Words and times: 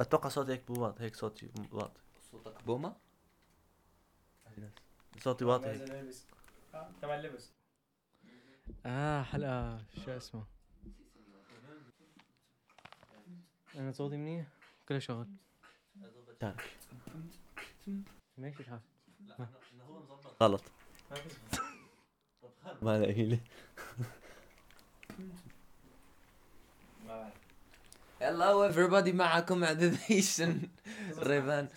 أتوقع 0.00 0.28
صوتي 0.28 0.52
هيك 0.52 0.70
مو 0.70 0.82
واطي 0.82 1.04
هيك 1.04 1.16
صوتي 1.16 1.50
واطي 1.72 2.00
صوتك 2.32 2.64
بوما 2.66 2.96
صوتي 5.22 5.44
واطي 5.44 5.68
هيك 5.68 5.90
آه، 6.74 6.90
تبع 7.02 7.14
اللبس 7.14 7.50
آه 8.86 9.22
حلقة 9.22 9.78
شو 10.04 10.10
اسمه؟ 10.10 10.44
أنا 13.76 13.92
صوتي 13.92 14.16
منيح؟ 14.16 14.46
كله 14.88 14.98
شغل. 14.98 15.26
ماشي 18.38 18.60
الحال 18.60 18.80
غلط. 20.42 20.62
ما 21.10 21.16
في 21.16 21.30
ما 22.82 22.98
لاقي 22.98 23.22
لي 23.24 23.40
ما 27.06 27.06
بعرف 27.06 27.45
هلو 28.20 28.72
everybody. 28.72 29.14
معكم 29.14 29.64
عدديشن 29.64 30.68
ريفان. 31.18 31.68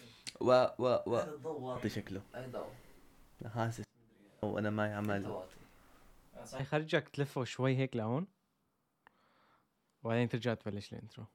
و 0.42 0.68
و 0.80 1.00
و 1.06 1.26
واطي. 1.44 1.90
شكله. 1.90 2.22
حاسس 3.46 3.84
وأنا 4.44 4.70
معي 4.70 4.94
عمال 4.94 5.44
خرجك 6.64 7.10
تلفه 7.10 7.44
شوي 7.44 7.78
هيك 7.78 7.96
لهون. 7.96 8.28
وبعدين 10.04 10.30
ترجع 10.30 10.54
تبلش 10.54 10.94
الانترو 10.94 11.26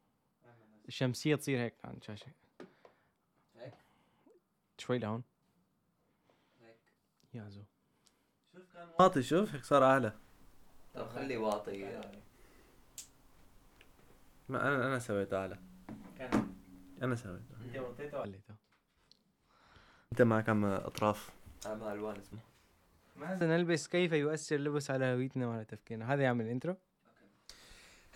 الشمسية 0.88 1.36
تصير 1.36 1.58
هيك 1.58 1.74
عن 1.84 1.94
الشاشة 1.96 2.26
هيك؟ 3.56 3.74
شوي 4.78 4.98
لهون. 4.98 5.22
هيك. 6.60 6.76
يا 7.34 7.48
زو. 7.48 7.62
واطي 9.00 9.22
شوف 9.22 9.54
هيك 9.54 9.64
صار 9.64 9.84
أعلى. 9.84 10.12
طب 10.94 11.08
خلي 11.08 11.36
واطي. 11.36 12.00
ما 14.54 14.68
أنا 14.68 14.86
أنا 14.86 14.98
سويته 14.98 15.36
اعلى 15.36 15.58
كان. 16.18 16.54
أنا 17.02 17.14
سويته. 17.14 17.54
أنت 17.64 17.76
وطيته 17.76 18.16
ولا 18.16 18.24
خليته. 18.24 18.54
أنت 20.12 20.22
معك 20.22 20.48
عم 20.48 20.64
أطراف؟ 20.64 21.30
اعمل 21.66 21.82
ألوان 21.82 22.16
اسمه. 22.16 22.38
ما 23.16 23.34
نلبس 23.34 23.88
كيف 23.88 24.12
يؤثر 24.12 24.56
اللبس 24.56 24.90
على 24.90 25.04
هويتنا 25.04 25.46
وعلى 25.46 25.64
تفكيرنا. 25.64 26.14
هذا 26.14 26.22
يعمل 26.22 26.44
الانترو 26.44 26.76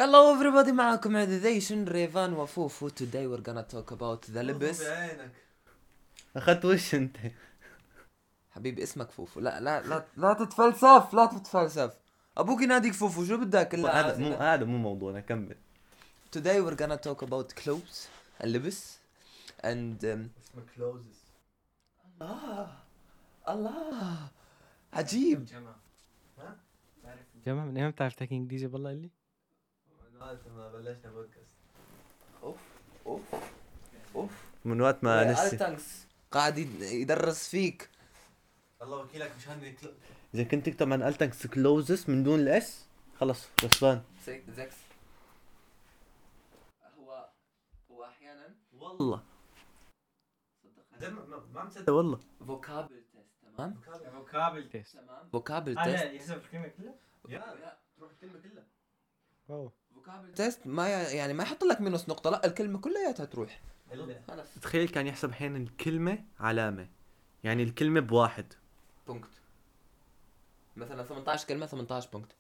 هلو 0.00 0.36
everybody 0.36 0.69
معكم 0.69 1.16
عدديشن 1.16 1.84
ريفان 1.84 2.33
وفوفو. 2.33 2.89
Today 2.89 3.27
we're 3.27 3.44
gonna 3.48 3.75
talk 3.75 3.91
about 3.92 4.34
the 4.34 4.39
لبس. 4.39 4.83
أخذت 6.36 6.64
وش 6.64 6.94
أنت؟ 6.94 7.16
حبيبي 8.50 8.83
اسمك 8.83 9.11
فوفو. 9.11 9.41
لا 9.41 9.61
لا 9.61 9.83
لا 9.83 10.05
لا 10.16 10.33
تتفلسف 10.33 11.14
لا 11.14 11.27
تتفلسف. 11.27 11.94
أبوك 12.36 12.62
يناديك 12.62 12.92
فوفو 12.92 13.25
شو 13.25 13.36
بدك؟ 13.36 13.75
هذا 13.75 14.19
مو 14.19 14.34
هذا 14.34 14.64
مو 14.64 14.78
موضوعنا 14.78 15.20
كمل. 15.20 15.56
Today 16.37 16.61
we're 16.61 16.77
gonna 16.77 16.97
talk 17.09 17.23
about 17.23 17.55
clothes 17.65 18.07
اللبس 18.45 18.98
and 19.62 20.01
um, 20.03 20.05
اسمه 20.05 20.62
clothes 20.77 21.19
الله 22.23 22.79
الله 23.48 24.29
عجيب 24.93 25.45
جمع. 25.45 25.75
ها؟ 26.39 26.56
جماعة 27.47 27.65
من 27.65 27.77
أيام 27.77 27.91
بتعرف 27.91 28.15
تحكي 28.15 28.34
إنجليزي 28.34 28.67
بالله 28.67 28.91
اللي 28.91 29.11
ما 30.56 30.73
بلشنا 30.73 31.11
بودكاست. 31.11 31.47
أوف 32.43 32.56
أوف 33.06 33.23
أوف. 34.15 34.31
من 34.65 34.81
وقت 34.81 35.05
ما 35.05 35.33
نسي. 35.33 35.77
قاعد 36.31 36.59
يد- 36.59 36.83
يدرس 36.83 37.49
فيك. 37.49 37.91
الله 38.83 38.97
وكيلك 38.97 39.33
مش 39.39 39.49
هني 39.49 39.73
كلو... 39.73 39.91
إذا 40.34 40.43
كنت 40.45 40.67
تكتب 40.67 40.93
عن 40.93 41.03
التنكس 41.03 41.47
كلوزس 41.47 42.09
من 42.09 42.23
دون 42.23 42.41
الاس 42.41 42.84
خلص 43.21 43.47
كسبان 43.56 44.03
زكس 44.27 44.77
هو 46.99 47.29
هو 47.91 48.05
أحيانا 48.05 48.55
والله. 48.89 49.22
ما 51.55 51.70
والله. 51.89 52.20
فوكابل 52.47 53.05
تيست 53.12 53.27
تمام؟ 53.56 53.81
فوكابل. 54.12 54.69
تيست 54.71 54.97
تمام. 54.97 55.28
فوكابل 55.32 55.78
هذا 55.78 55.93
تيست. 55.93 56.15
يحسب 56.15 56.37
الكلمة 56.37 56.69
كلها؟ 56.69 56.94
يا 57.28 57.78
تروح 57.97 58.10
الكلمة 58.10 58.38
كلها. 58.41 58.66
واو 59.49 59.72
Vokabeltest 59.94 60.66
ما 60.66 60.88
يعني 60.88 61.32
ما 61.32 61.43
يحط 61.43 61.65
لك 61.65 61.81
minus 61.81 62.09
نقطة 62.09 62.31
لا 62.31 62.47
الكلمة 62.47 62.81
كلياتها 62.81 63.25
تروح. 63.25 63.62
خلص. 64.28 64.54
تخيل 64.62 64.88
كان 64.88 65.06
يحسب 65.06 65.31
أحيانا 65.31 65.59
الكلمة 65.59 66.25
علامة. 66.41 66.88
يعني 67.44 67.62
الكلمة 67.62 68.00
بواحد. 68.00 68.53
Punkt. 69.06 69.31
مثلا 70.76 71.03
18 71.03 71.49
كلمة 71.49 71.66
18 71.66 72.10
Punkt. 72.10 72.37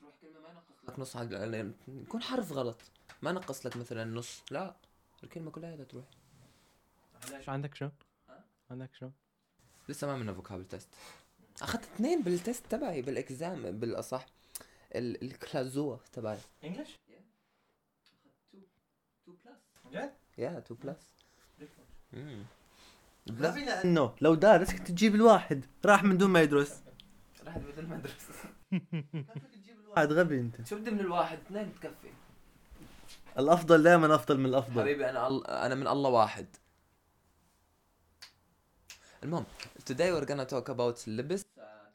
تروح 0.00 0.14
كلمة 0.22 0.40
ما 0.40 0.48
ينقص 0.48 0.88
لك. 0.88 0.98
نص 0.98 1.16
حق 1.16 1.32
يعني 1.32 1.72
يكون 1.88 2.22
حرف 2.22 2.52
غلط. 2.52 2.76
ما 3.22 3.32
نقص 3.32 3.66
لك 3.66 3.76
مثلا 3.76 4.04
نص. 4.04 4.42
لا 4.50 4.76
الكلمة 5.24 5.50
كلها 5.50 5.84
تروح. 5.84 6.04
شو 7.44 7.50
عندك 7.50 7.74
شو؟ 7.74 7.88
ها؟ 8.28 8.44
عندك 8.70 8.94
شو؟ 8.94 9.10
لسه 9.88 10.06
ما 10.06 10.12
عملنا 10.12 10.34
Vokabeltest. 10.34 10.88
أخذت 11.62 11.82
اثنين 11.84 12.22
بال 12.22 12.37
Test 12.37 12.66
تبعي 12.66 13.02
بال 13.02 13.22
exam 13.22 13.62
بالأصح. 13.62 14.26
ال- 14.94 15.22
ال 15.24 15.33
Klausur 15.33 15.96
تبعي. 16.12 16.38
English؟ 16.64 16.98
2 18.54 19.36
plus 19.44 19.92
جد؟ 19.92 20.12
ja 20.38 20.58
2 20.58 20.80
plus 20.80 21.14
لأ. 23.26 23.52
فينا 23.52 23.84
انه 23.84 24.14
لو 24.20 24.34
دارس 24.34 24.72
كنت 24.74 24.88
تجيب 24.88 25.14
الواحد. 25.14 25.64
راح 25.84 26.04
من 26.04 26.18
دون 26.18 26.30
ما 26.30 26.40
يدرس. 26.42 26.82
راح 27.44 27.58
بدل 27.58 27.86
ما 27.86 27.96
ادرس 27.96 28.28
واحد 29.96 30.12
غبي 30.12 30.40
أنت. 30.40 30.66
شو 30.68 30.76
بدي 30.78 30.90
من 30.90 31.00
الواحد؟ 31.00 31.38
اثنين 31.38 31.74
تكفي. 31.74 32.10
الأفضل 33.38 33.82
دائما 33.82 34.14
أفضل 34.14 34.38
من 34.38 34.46
الأفضل. 34.46 34.80
حبيبي 34.80 35.10
أنا. 35.10 35.66
أنا 35.66 35.74
من 35.74 35.86
الله 35.86 36.10
واحد. 36.10 36.56
المهم 39.24 39.44
today 39.90 40.10
we're 40.12 40.26
gonna 40.26 40.46
talk 40.46 40.68
about 40.68 41.08
اللبس 41.08 41.42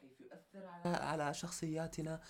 كيف 0.02 0.22
يؤثر 0.22 0.66
على 0.66 0.96
على 0.96 1.34
شخصياتنا. 1.34 2.22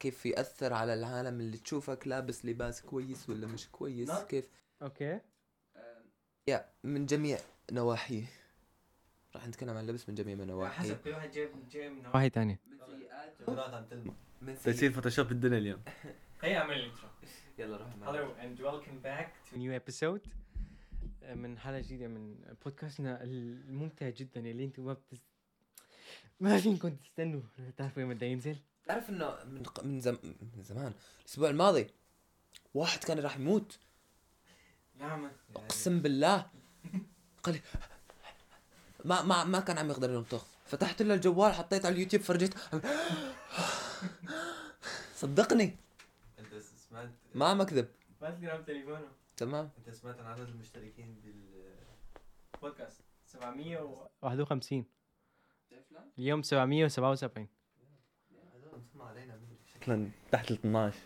كيف 0.00 0.26
يأثر 0.26 0.72
على 0.72 0.94
العالم 0.94 1.40
اللي 1.40 1.58
تشوفك 1.58 2.06
لابس 2.08 2.44
لباس 2.44 2.82
كويس 2.82 3.30
ولا 3.30 3.46
مش 3.46 3.68
كويس. 3.68 4.08
نعم. 4.08 4.22
كيف؟ 4.22 4.48
okay. 4.82 5.20
ja 6.48 6.68
من 6.84 7.06
جميع 7.06 7.38
نواحيه. 7.72 8.26
راح 9.34 9.48
نتكلم 9.48 9.70
عن 9.76 9.84
اللبس 9.84 10.08
من 10.08 10.14
جميع 10.14 10.34
نواحيه 10.34 10.78
حسب 10.78 11.00
كل 11.04 11.10
واحد 11.10 11.30
جايب 11.30 11.50
جايب 11.70 11.92
من 11.92 12.06
واحد 12.06 12.30
تاني 12.30 12.58
من 12.66 12.78
سيئاته 12.86 13.84
من 14.42 14.54
تصير 14.54 14.72
سيئ... 14.72 14.90
فوتوشوب 14.90 15.32
الدنيا 15.32 15.58
اليوم. 15.58 15.80
هيا 16.42 16.58
أعمل 16.58 16.74
ال 16.74 16.80
intro 16.80 17.08
يلا 17.58 17.76
روح 17.76 17.96
معنا. 17.96 18.18
hello 18.18 18.32
and 18.32 18.60
welcome 18.60 18.98
back 18.98 19.32
new 19.56 19.76
episode 19.76 20.20
من 21.34 21.58
حلقة 21.58 21.80
جديدة 21.80 22.08
من 22.08 22.36
بودكاستنا 22.64 23.22
الممتع 23.22 24.08
جدا 24.08 24.40
اللي 24.40 24.64
أنتم 24.64 24.86
ما 24.86 24.92
بتس... 24.92 25.18
ما 26.40 26.58
فيكم 26.58 26.96
تستنوا. 26.96 27.40
تعرفوا 27.76 28.02
وين 28.02 28.14
بده 28.14 28.26
ينزل 28.26 28.56
تعرف 28.86 29.10
انه 29.10 29.44
من 29.44 29.62
من, 29.84 30.00
زم... 30.00 30.18
من 30.56 30.62
زمان 30.62 30.92
الأسبوع 31.20 31.50
الماضي 31.50 31.86
واحد 32.74 33.04
كان 33.04 33.18
راح 33.18 33.36
يموت. 33.36 33.78
من 35.00 35.30
أقسم 35.56 36.00
بالله. 36.00 36.46
قال 37.42 37.54
لي 37.54 37.60
ما 39.04 39.22
ما 39.22 39.44
ما 39.44 39.60
كان 39.60 39.78
عم 39.78 39.90
يقدر 39.90 40.10
ينطق 40.10 40.46
فتحت 40.66 41.02
له 41.02 41.14
الجوال 41.14 41.52
حطيت 41.52 41.86
على 41.86 41.94
اليوتيوب 41.94 42.22
فرجيت. 42.22 42.54
صدقني. 45.14 45.76
ما 47.34 47.46
عم 47.46 47.60
أكذب. 47.60 47.88
ما 48.22 48.30
تلقى 48.30 48.62
تليفونه. 48.62 49.08
تمام. 49.36 49.70
أنت 49.78 49.90
سمعت 49.90 50.20
عن 50.20 50.26
عدد 50.26 50.48
المشتركين 50.48 51.20
بال 51.24 51.74
بودكاست 52.62 53.00
700 53.26 53.78
و 53.78 54.08
51 54.22 54.84
اليوم 56.18 56.42
777 56.42 57.48
شكلا 59.66 60.10
تحت 60.32 60.50
ال 60.50 60.56
12 60.56 60.98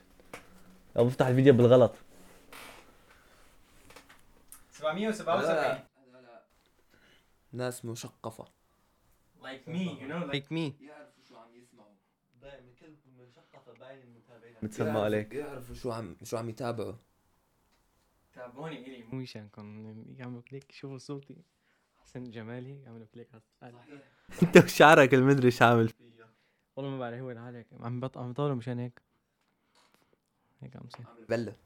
أو 0.96 1.04
بفتح 1.04 1.26
الفيديو 1.26 1.52
بالغلط. 1.52 1.94
777 4.70 5.84
ناس 7.52 7.84
مثقفة 7.84 8.44
like 9.42 9.66
me 9.66 10.00
you 10.00 10.08
know 10.08 10.22
like 10.22 10.26
لايك 10.26 10.52
مي 10.52 10.74
يعرفوا 10.80 11.22
شو 11.28 11.36
عم 11.36 11.54
يسمعوا. 11.54 11.90
من 12.42 12.74
كل 12.80 12.96
مشقفه 13.62 13.78
باين 13.78 14.02
المتابعين. 14.02 14.54
متسمى 14.62 14.86
يعرفوا- 14.88 15.04
عليك. 15.04 15.34
يعرفوا 15.34 15.74
شو 15.74 15.92
عم 15.92 16.16
شو 16.22 16.36
عم 16.36 16.48
يتابعوا 16.48 16.94
تابعوني 18.34 18.78
إلي. 18.86 19.02
مو 19.02 19.18
مشانكم 19.18 19.94
يعملوا 20.18 20.42
click. 20.42 20.72
شوفوا 20.72 20.98
صوتي. 20.98 21.36
حسن 22.02 22.30
جمالي 22.30 22.82
يعملوا 22.82 23.06
click. 23.14 23.28
على 23.62 23.74
انت 24.42 24.56
وشعرك 24.56 25.14
المدري 25.14 25.46
إيش 25.46 25.62
عامل. 25.62 25.88
فيه 25.88 26.12
والله 26.76 26.90
ما 26.90 26.98
بعرف 26.98 27.20
هو 27.20 27.30
الحال 27.30 27.54
هيك 27.54 27.66
عم 27.80 28.00
بط 28.00 28.18
عم 28.18 28.32
بطوله 28.32 28.54
مشان 28.54 28.78
هيك. 28.78 29.02
هيك 30.60 30.76
عم 30.76 30.82
يصير 30.86 31.06
عم 31.06 31.24
بلة. 31.28 31.56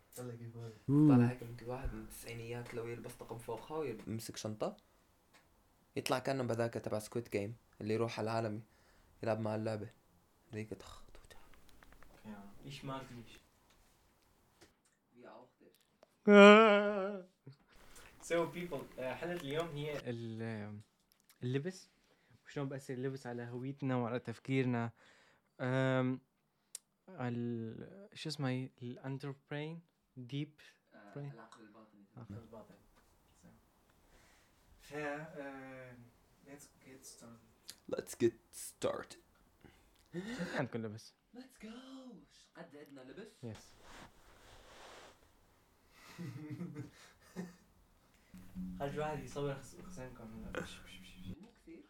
طالع 0.89 1.27
هيك 1.27 1.43
يمكن 1.43 1.67
واحد 1.67 1.95
من 1.95 2.01
التسعينيات 2.03 2.75
لو 2.75 2.87
يلبس 2.87 3.15
طقم 3.15 3.39
فوقها 3.39 3.77
ويمسك 3.79 4.37
شنطة. 4.37 4.77
يطلع 5.97 6.19
كأنه 6.19 6.43
بذاك 6.43 6.75
تبع 6.75 6.99
Squid 6.99 7.33
Game 7.33 7.57
اللي 7.81 7.95
يروح 7.95 8.19
على 8.19 8.31
العالم 8.31 8.63
يلعب 9.23 9.41
مع 9.41 9.55
اللعبة. 9.55 9.89
هذيك 10.53 10.71
تخ. 10.71 11.03
إيش 12.67 12.85
ما 12.85 12.99
فيش 13.05 13.39
So 18.23 18.47
people 18.55 18.99
آه، 18.99 19.15
حلقة 19.15 19.33
اليوم 19.41 19.69
هي 19.69 19.99
ال- 20.11 20.81
اللبس 21.43 21.89
وشلون 22.47 22.69
بأثر 22.69 22.95
اللبس 22.95 23.27
على 23.27 23.43
هويتنا 23.43 23.97
وعلى 23.97 24.19
تفكيرنا. 24.19 24.91
أم 25.61 26.21
ال 27.09 28.09
شو 28.15 28.29
اسمها 28.29 28.51
هي؟ 28.51 28.71
ال 28.83 28.92
under 28.92 29.36
brain 29.36 29.81
deep 30.17 30.61
brain. 30.93 31.17
العقل 31.19 31.63
الباطني. 31.63 32.05
الباطن 32.31 32.75
So. 33.43 33.47
ف 34.81 34.95
آه، 34.95 35.95
let's 36.47 36.67
get 36.87 37.05
started. 37.07 37.95
Let's 37.97 38.15
get 38.25 38.35
started. 38.57 39.17
عندكم 40.59 40.83
لبس؟ 40.83 41.15
Let's 41.37 41.65
go! 41.65 41.69
قد 42.57 42.77
عندنا 42.77 43.01
لبس؟ 43.01 43.45
يس 43.45 43.73
خرج 48.79 48.99
واحد 48.99 49.19
يصور 49.25 49.63
خصامكم 49.87 50.27
مو 50.31 50.53
كثير. 50.53 51.83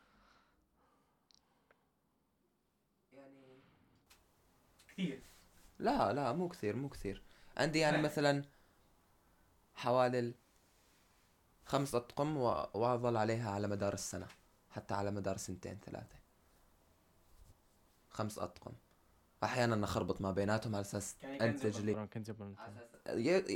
يعني 3.13 3.59
كثير؟ 4.89 5.23
لا 5.79 6.13
لا 6.13 6.33
مو 6.33 6.49
كثير 6.49 6.77
مو 6.77 6.89
كثير. 6.89 7.23
عندي 7.57 7.79
يعني. 7.79 8.03
مثلا 8.03 8.45
حوالي 9.75 10.19
ال- 10.19 10.35
خمس 11.67 11.95
أطقم 11.95 12.37
وأظل 12.37 13.17
عليها 13.17 13.51
على 13.51 13.69
مدار 13.69 13.95
السنة 13.95 14.27
حتى 14.71 14.95
على 14.95 15.11
مدار 15.11 15.37
سنتين 15.37 15.79
ثلاثة. 15.87 16.17
خمس 18.11 18.39
أطقم. 18.39 18.73
أحيانا 19.47 19.85
أخربط 19.85 20.21
ما 20.21 20.31
بيناتهم 20.31 20.75
على 20.75 20.83
أساس 20.83 21.17
يعني 21.23 21.45
أنتج 21.45 21.81
لي 21.81 22.09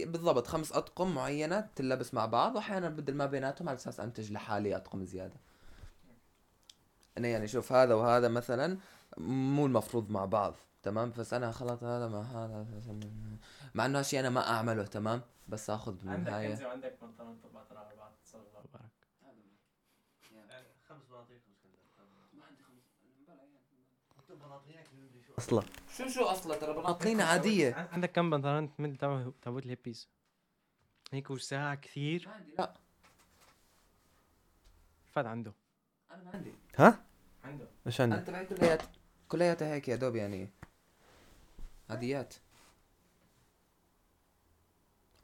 بالضبط 0.07 0.47
خمس 0.47 0.73
أطقم 0.73 1.15
معينة 1.15 1.69
تلبس 1.77 2.15
مع 2.15 2.27
بعض 2.27 2.57
وأحيانا 2.57 2.89
بدل 2.89 3.15
ما 3.15 3.27
بيناتهم 3.27 3.69
على 3.69 3.77
أساس 3.77 4.01
أنتج 4.01 4.33
لحالي 4.33 4.77
أطقم 4.77 5.05
زيادة. 5.05 5.37
أنا 7.19 7.29
يعني 7.29 7.49
شوف 7.49 7.73
هذا 7.73 7.95
وهذا 7.95 8.29
مثلا 8.29 8.79
مو 9.19 9.67
المفروض 9.67 10.11
مع 10.11 10.25
بعض 10.25 10.55
تمام؟ 10.83 11.13
بس 11.19 11.35
أنا 11.35 11.53
خلط 11.53 11.83
هذا 11.85 12.09
مع 12.09 12.21
هذا 12.21 12.67
مع 13.75 13.87
إنه 13.87 14.03
شيء 14.03 14.21
أنا 14.21 14.31
ما 14.31 14.51
أعمله 14.51 14.83
تمام؟ 14.83 15.23
بس 15.49 15.71
أخذ 15.71 15.93
عندك 15.93 16.25
بالنهاية 16.25 16.49
كنزة 16.49 16.67
وعندك 16.67 16.99
بنطلون 17.03 17.39
طبعا 17.43 17.65
على 17.71 17.97
بعض 17.97 18.13
صلى 18.25 18.41
الله 18.41 18.61
مبارك 18.69 18.91
خمس 20.89 21.07
بناطيل. 21.11 21.41
خمس 21.41 21.50
أصلا. 25.39 25.63
شو 25.97 26.09
شو 26.09 26.25
أصلا؟ 26.25 26.57
ترى 26.57 26.73
بناطيل 26.73 27.21
عادية. 27.21 27.89
عندك 27.93 28.13
كم 28.13 28.31
بنطلون؟ 28.31 28.99
تبع 28.99 29.31
تابوت 29.43 29.65
الهيبيز. 29.65 30.09
هيك 31.13 31.31
وساعة 31.31 31.75
كثير. 31.75 32.29
لا. 32.59 32.75
فات 35.13 35.27
عنده. 35.27 35.53
أنا 36.11 36.23
ما 36.23 36.31
عندي. 36.35 36.53
ها؟ 36.77 37.05
عنده. 37.45 37.67
إيش 37.87 38.01
أنا 38.01 38.15
عندك؟ 38.15 38.27
تبعي 38.27 38.47
كليات 38.47 38.83
كلياتها 39.29 39.75
هيك 39.75 39.89
يا 39.89 39.97
دوب 39.97 40.17
يعني. 40.17 40.51
عاديات. 41.91 42.35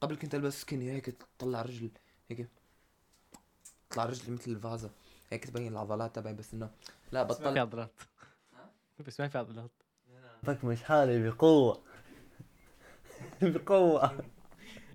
قبل 0.01 0.17
كنت 0.17 0.35
ألبس 0.35 0.61
سكيني 0.61 0.93
هيك 0.93 1.07
تطلع 1.39 1.63
رجل 1.63 1.91
هيك. 2.31 2.49
تطلع 3.91 4.05
رجلي 4.05 4.35
مثل 4.35 4.51
الفازة. 4.51 4.91
هيك 5.31 5.45
تبين 5.47 5.73
العضلات 5.73 6.17
تبعي 6.17 6.35
بس 6.35 6.55
إنه 6.55 6.71
لا 7.13 7.23
بطلت 7.23 7.59
عضلات. 7.59 7.91
بس 9.01 9.21
ما 9.21 9.29
في 9.29 9.39
عضلات 9.39 9.71
فك 10.43 10.79
حالي 10.83 11.31
بقوة. 11.31 11.83
بقوة. 13.43 14.25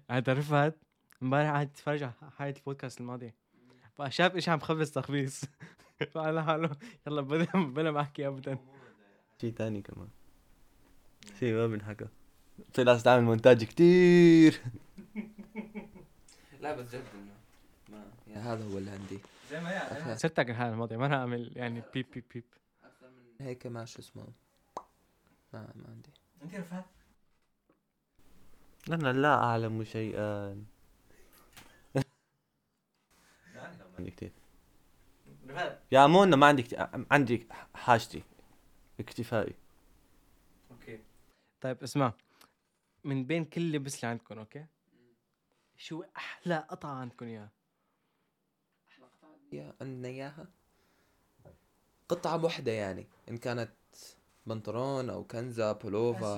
عاد 0.09 0.29
رفعت 0.29 0.77
امبارح 1.23 1.49
قاعد 1.49 1.67
اتفرج 1.67 2.03
على 2.03 2.13
حلقة 2.37 2.57
البودكاست 2.57 3.01
الماضي. 3.01 3.33
فشاف 3.97 4.35
إيش 4.35 4.49
عم 4.49 4.59
خبص 4.59 4.91
تخبيص. 4.91 5.41
فقال 6.11 6.39
حاله 6.39 6.69
يلا 7.07 7.21
بلا 7.21 7.45
بلا 7.53 7.91
ما 7.91 8.01
أحكي 8.01 8.27
ابدا. 8.27 8.57
شيء 9.41 9.51
ثاني 9.53 9.81
كمان. 9.81 10.07
شيء 11.39 11.53
ما 11.53 11.67
بنحكى. 11.67 12.07
في 12.73 12.83
ناس 12.83 13.03
تعمل 13.03 13.23
مونتاج 13.23 13.63
كتير. 13.63 14.61
لا 16.61 16.75
بس 16.75 16.95
جد 16.95 17.03
إنه 17.13 17.33
ما 17.89 18.03
يا 18.27 18.39
هذا 18.39 18.65
هو 18.65 18.77
اللي 18.77 18.91
عندي. 18.91 19.19
زي 19.51 19.61
ما 19.61 20.15
صرت 20.15 20.39
اكل 20.39 20.51
الحلقة 20.51 20.69
الماضية 20.69 20.97
ما 20.97 21.05
أنا 21.05 21.15
أعمل 21.15 21.51
يعني 21.55 21.83
بيب 21.93 22.05
بيب 22.13 22.23
بيب. 22.33 22.43
هيك 23.41 23.67
ما 23.67 23.85
شو 23.85 23.99
اسمه. 23.99 24.27
ما 25.53 25.73
ما 25.75 25.89
عندي. 25.89 26.09
أنت 26.43 26.55
رفعت؟ 26.55 26.85
أنا 28.89 29.13
لا 29.13 29.33
أعلم 29.33 29.83
شيئا. 29.83 30.65
عندي 33.99 34.11
كتير. 34.11 34.31
رفعت. 35.47 35.81
يا 35.91 36.07
مونا 36.07 36.35
ما 36.35 36.47
عندي 36.47 36.63
كتير. 36.63 37.05
عندي 37.11 37.47
حاجتي. 37.75 38.23
اكتفائي. 38.99 39.53
okay. 40.71 40.99
طيب 41.61 41.83
اسمع. 41.83 42.13
من 43.03 43.25
بين 43.25 43.45
كل 43.45 43.71
لبس 43.71 43.95
اللي 43.95 44.07
عندكم 44.07 44.39
okay؟ 44.39 44.65
شو 45.77 46.03
أحلى 46.17 46.57
قطعة 46.69 46.95
عندكم 46.95 47.25
إياها؟ 47.25 47.51
يا 49.51 49.73
عندنا 49.81 50.07
إياها؟ 50.07 50.47
قطعة 52.11 52.43
واحدة 52.45 52.71
يعني 52.71 53.07
إن 53.29 53.37
كانت 53.37 53.71
بنطلون 54.45 55.09
أو 55.09 55.23
كنزة 55.23 55.71
Pullover 55.71 56.35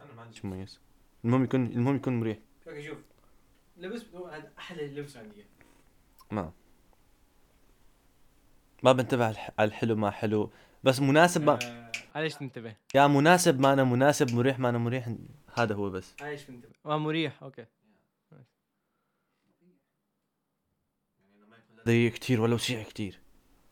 أنا 0.00 0.12
ما 0.16 0.22
عندي. 0.22 0.40
مميز 0.44 0.80
المهم 1.24 1.44
يكون 1.44 1.66
المهم 1.66 1.96
يكون 1.96 2.20
مريح. 2.20 2.38
أوكي 2.68 2.82
شوف. 2.86 2.98
لبس 3.76 4.04
هذا 4.14 4.52
أحلى 4.58 4.88
لبس 4.88 5.16
عندي. 5.16 5.44
ما. 6.30 6.52
ما 8.82 8.92
بنتبه 8.92 9.24
على 9.24 9.32
الح- 9.32 9.50
على 9.58 9.68
الحلو 9.68 9.96
ما 9.96 10.10
حلو. 10.10 10.50
بس 10.84 11.00
مناسب 11.00 11.42
ما 11.42 11.58
آه، 11.62 11.92
علاش 12.14 12.34
تنتبه؟ 12.34 12.76
يا 12.94 13.06
مناسب 13.06 13.60
ما 13.60 13.72
أنا 13.72 13.84
مناسب 13.84 14.34
مريح 14.34 14.58
ما 14.58 14.68
أنا 14.68 14.78
مريح 14.78 15.14
هذا 15.54 15.74
هو 15.74 15.90
بس. 15.90 16.14
عايش 16.20 16.44
بنتبه 16.44 16.72
آه 16.86 16.98
مريح 16.98 17.42
okay. 17.42 17.66
ضيق 21.86 22.12
كتير 22.12 22.40
ولا 22.40 22.54
وسيع 22.54 22.82
كتير. 22.82 23.20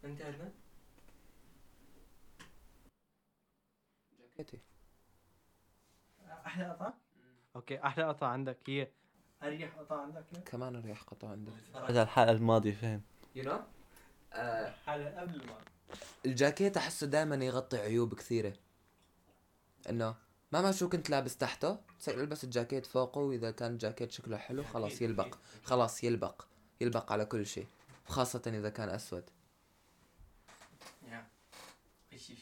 انت 0.05 0.23
عندنا 0.23 0.53
جاكيتي. 4.21 4.61
أحلى 6.47 6.71
قطعة؟ 6.71 6.95
okay 7.57 7.85
أحلى 7.85 8.05
قطعة 8.05 8.29
عندك 8.29 8.59
هي. 8.67 8.89
أريح 9.43 9.75
قطعة 9.75 10.03
عندك 10.03 10.25
إياه؟ 10.35 10.45
كمان 10.45 10.77
ريح 10.77 11.03
قطعة 11.03 11.31
عندك 11.31 11.53
هذا 11.75 12.03
الحلقة 12.03 12.31
الماضية 12.31 12.75
فهم. 12.75 13.03
you 13.35 13.45
know 13.45 13.63
حلقه 14.87 15.21
قبل 15.21 15.47
ما 15.47 15.59
الجاكيت 16.27 16.77
أحسه 16.77 17.07
دائما 17.07 17.45
يغطي 17.45 17.79
عيوب 17.79 18.15
كثيرة. 18.15 18.53
إنه 19.91 20.15
مهما 20.53 20.73
شو 20.73 20.89
كنت 20.89 21.11
لابس 21.11 21.37
تحته. 21.37 21.79
تصير 21.99 22.21
ألبس 22.21 22.45
الجاكيت 22.45 22.87
فوقه 22.87 23.21
وإذا 23.21 23.51
كان 23.51 23.73
الجاكيت 23.73 24.11
شكله 24.11 24.37
حلو 24.37 24.65
خلاص 24.65 25.03
يلبق. 25.03 25.39
خلاص 25.65 26.05
يلبق. 26.05 26.47
يلبق 26.81 27.13
على 27.13 27.25
كل 27.25 27.47
شيء 27.47 27.67
خاصة 28.07 28.43
إذا 28.47 28.71
كان 28.71 28.89
أسود 28.89 29.31
يا 31.09 31.27
إيش 32.13 32.33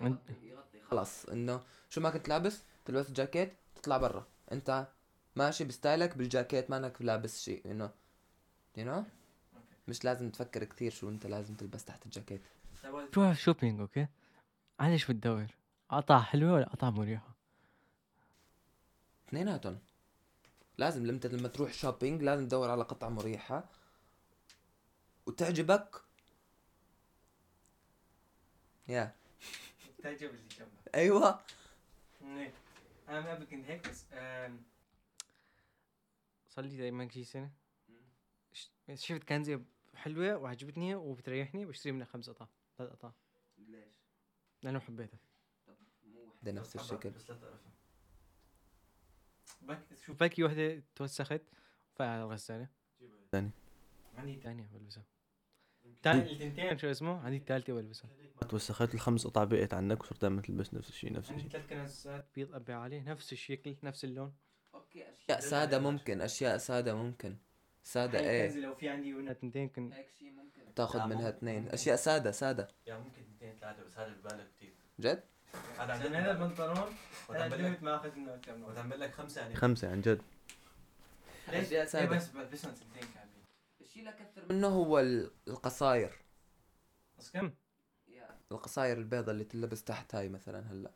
عند- 0.00 0.18
يغطي 0.42 0.80
خلاص 0.80 1.24
إنه 1.24 1.62
شو 1.90 2.00
ما 2.00 2.10
كنت 2.10 2.28
لابس؟ 2.28 2.62
تلبس 2.84 3.08
الجاكيت 3.08 3.52
تطلع 3.74 3.96
برا. 3.98 4.26
أنت 4.52 4.86
ماشي 5.36 5.64
ب 5.64 5.71
style 5.71 6.09
ك 6.09 6.16
بالجاكيت 6.16 6.70
مانك 6.70 7.02
لابس 7.02 7.40
شيء 7.42 7.70
انه 7.70 7.90
you 8.76 8.84
know 8.84 9.04
مش 9.88 10.04
لازم 10.04 10.30
تفكر 10.30 10.64
كثير 10.64 10.90
شو 10.92 11.08
أنت 11.08 11.26
لازم 11.26 11.54
تلبس 11.54 11.84
تحت 11.84 12.06
الجاكيت. 12.06 12.42
تروح 13.12 13.36
shopping 13.38 13.80
okay 13.80 14.06
على 14.80 14.98
شو 14.98 15.12
بتدور؟ 15.12 15.46
قطعة 15.88 16.22
حلوة 16.22 16.52
ولا 16.52 16.68
قطعة 16.68 16.90
مريحة؟ 16.90 17.34
اثنيناتهم. 19.28 19.78
لازم 20.78 21.06
لما 21.06 21.20
لما 21.24 21.48
تروح 21.48 21.72
شوبينج 21.72 22.22
لازم 22.22 22.46
تدور 22.48 22.70
على 22.70 22.82
قطعة 22.82 23.08
مريحة 23.08 23.64
وتعجبك 25.26 26.02
يا. 28.88 29.14
تعجب 30.02 30.30
اللي 30.30 30.48
جنبك. 30.58 30.94
أيوه. 30.94 31.40
إيه. 32.22 32.52
أنا 33.08 33.20
ما 33.38 33.44
كنت 33.44 33.64
هيك 33.64 33.88
بس 33.88 34.04
صار 36.50 36.64
لي 36.64 36.76
دايما 36.76 37.08
شي 37.08 37.24
سنة. 37.24 37.50
ش- 38.52 38.70
شفت 38.94 39.24
كنزة 39.24 39.60
حلوة 39.94 40.36
وعجبتني 40.36 40.94
وبتريحني 40.94 41.64
بشتري 41.64 41.92
منها 41.92 42.06
خمس 42.06 42.30
قطع 42.30 42.46
ثلاث 42.78 42.90
قطع. 42.92 43.10
ليش؟ 43.58 43.84
لأنه 44.62 44.78
حبيتها. 44.80 45.18
وحدة. 46.16 46.52
نفس 46.52 46.76
الشكل. 46.76 47.12
بك 49.62 49.78
شوف. 50.06 50.16
باكي 50.20 50.44
وحدة 50.44 50.82
توسخت 50.96 51.42
فقع 51.94 52.08
على 52.08 52.22
الغسالة 52.22 52.68
ثاني. 53.32 53.50
عندي 54.16 54.40
ثانية 54.40 54.66
بلبسها. 54.72 55.02
التنتين 56.06 56.78
شو 56.78 56.90
اسمه؟ 56.90 57.20
عندي 57.24 57.36
الثالثه 57.36 57.72
بلبسها 57.72 58.10
توسخت 58.48 58.94
الخمس 58.94 59.26
قطع 59.26 59.44
بقيت 59.44 59.74
عنك 59.74 60.02
وصرت 60.02 60.20
دائما 60.22 60.42
تلبس 60.42 60.74
نفس 60.74 60.88
الشيء 60.88 61.12
نفس 61.12 61.30
عندي 61.30 61.46
الشيء. 61.46 61.60
ثلاث 61.60 61.70
كناسات 61.70 62.26
بيض 62.34 62.54
أبي 62.54 62.72
عليه 62.72 63.02
نفس 63.02 63.32
الشكل 63.32 63.76
نفس 63.82 64.04
اللون. 64.04 64.32
أوكي 64.74 65.10
أشياء 65.10 65.40
سادة 65.40 65.78
ممكن 65.78 66.20
أشياء 66.20 66.56
سادة 66.56 66.94
ممكن. 66.94 67.36
سادة 67.82 68.20
إيه. 68.20 68.56
لو 68.56 68.74
في 68.74 68.88
عندي 68.88 69.12
هنا 69.12 69.32
تنتين 69.32 69.68
كن 69.68 69.92
هيك 69.92 70.10
شيء 70.18 70.30
ممكن. 70.30 70.74
تاخذ 70.74 71.06
منها 71.06 71.28
اثنين. 71.28 71.68
أشياء 71.68 71.96
سادة 71.96 72.30
سادة. 72.30 72.68
يعني 72.86 73.02
ممكن 73.02 73.22
اثنين 73.36 73.56
ثلاثة 73.60 73.84
بس 73.84 73.98
هذا 73.98 74.12
ببالغ 74.12 74.44
كثير 74.56 74.72
جد؟ 75.00 75.22
هذا 75.78 75.92
عشان 75.92 76.14
هذا 76.14 76.30
البنطلون 76.30 76.94
أنا 77.30 77.54
لك 77.54 77.82
ما 77.82 77.96
اخذ 77.96 78.16
منه 78.16 78.34
أكثر 78.34 78.56
من 78.56 78.62
واحد. 78.62 78.72
وتعمل 78.72 79.00
لك 79.00 79.14
خمسة 79.14 79.40
يعني. 79.40 79.54
خمسة 79.54 79.90
عن 79.90 80.00
جد. 80.00 80.22
ليش؟ 81.48 81.66
أشياء 81.66 81.86
سادة. 81.86 82.16
بس 82.16 82.28
بلبسهم 82.28 82.72
تنتين 82.72 83.08
كاملين؟ 83.14 83.37
الشيء 83.98 84.10
اللي 84.12 84.24
كثر 84.24 84.54
منه 84.54 84.68
هو 84.68 84.98
ال- 84.98 85.30
القصاير. 85.48 86.18
بس 87.18 87.30
كم؟ 87.30 87.52
القصاير 88.52 88.98
البيضة 88.98 89.32
اللي 89.32 89.44
تلبس 89.44 89.84
تحت 89.84 90.14
هاي 90.14 90.28
مثلا 90.28 90.72
هلأ. 90.72 90.90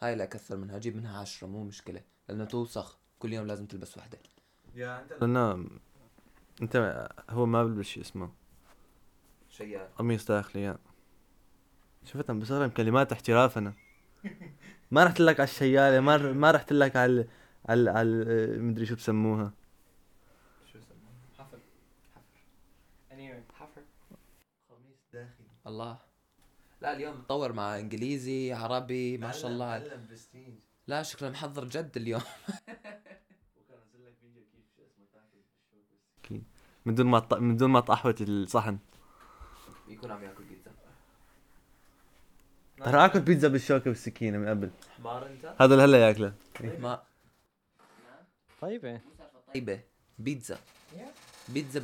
هاي 0.00 0.12
اللي 0.12 0.24
أكثر 0.24 0.56
منها 0.56 0.76
أجيب 0.76 0.96
منها 0.96 1.18
عشرة 1.20 1.46
مو 1.46 1.64
مشكلة 1.64 2.02
لأنه 2.28 2.44
توسخ. 2.44 2.98
كل 3.18 3.32
يوم 3.32 3.46
لازم 3.46 3.66
تلبس 3.66 3.98
وحدة. 3.98 4.18
يا 4.74 5.02
أنت 5.02 5.12
لأنه 5.12 5.66
أنت 6.62 7.08
هو 7.30 7.46
ما 7.46 7.64
بلبس 7.64 7.84
شيء 7.86 8.02
اسمه. 8.02 8.32
شيال. 9.50 9.94
قميص 9.94 10.26
داخلي 10.26 10.62
يا 10.62 10.78
شفت 12.04 12.30
عم 12.30 12.40
بستخدم 12.40 12.68
كلمات 12.68 13.12
احتراف 13.12 13.58
أنا 13.58 13.72
ما 14.90 15.04
رحت 15.04 15.20
لك 15.20 15.40
على 15.40 15.48
الشيالة 15.48 16.00
ما 16.00 16.16
ما 16.32 16.50
رحت 16.50 16.72
لك 16.72 16.96
على 16.96 17.28
على 17.68 17.90
على 17.90 18.08
مدري 18.58 18.86
شو 18.86 18.94
بسموها 18.94 19.52
شو 20.72 20.78
اسمه؟ 20.78 20.96
حفر 21.38 21.58
حفر 22.14 22.38
anyway 23.10 23.52
حفر 23.54 23.82
قميص 24.70 24.98
داخلي 25.12 25.46
الله. 25.66 25.98
لا 26.80 26.96
اليوم 26.96 27.18
متطور 27.18 27.52
مع 27.52 27.78
إنجليزي 27.78 28.52
عربي 28.52 29.18
ما 29.18 29.32
شاء 29.32 29.50
الله. 29.50 29.96
برستيج 30.08 30.54
لا 30.86 31.02
شكله 31.02 31.30
محضر 31.30 31.64
جد 31.64 31.96
اليوم. 31.96 32.20
وكان 33.56 33.78
لك 34.04 34.14
فيديو 34.20 34.42
كيف 34.52 34.64
شو 34.76 34.82
اسمه؟ 34.82 35.06
تاكل 35.14 35.40
بالشوك 35.72 36.42
من 36.84 36.94
دون 36.94 37.06
ما 37.06 37.18
ط... 37.18 37.34
من 37.34 37.56
دون 37.56 37.70
ما 37.70 37.80
تقحوت 37.80 38.20
الصحن. 38.22 38.78
يكون 39.88 40.10
عم 40.10 40.24
ياكل 40.24 40.44
بيتزا. 40.44 40.70
ترى 42.76 43.04
آكل 43.04 43.20
بيتزا 43.20 43.48
بالشوكة 43.48 43.88
والسكينة 43.88 44.38
من 44.38 44.48
قبل. 44.48 44.70
حمار 44.98 45.26
أنت؟ 45.26 45.54
هذا 45.60 45.74
اللي 45.74 45.84
هلا 45.84 46.08
ياكله. 46.08 46.34
ما. 46.60 47.02
طيبة. 48.60 49.00
طيبة. 49.54 49.80
بيتزا. 50.18 50.58
بيتزا 51.48 51.80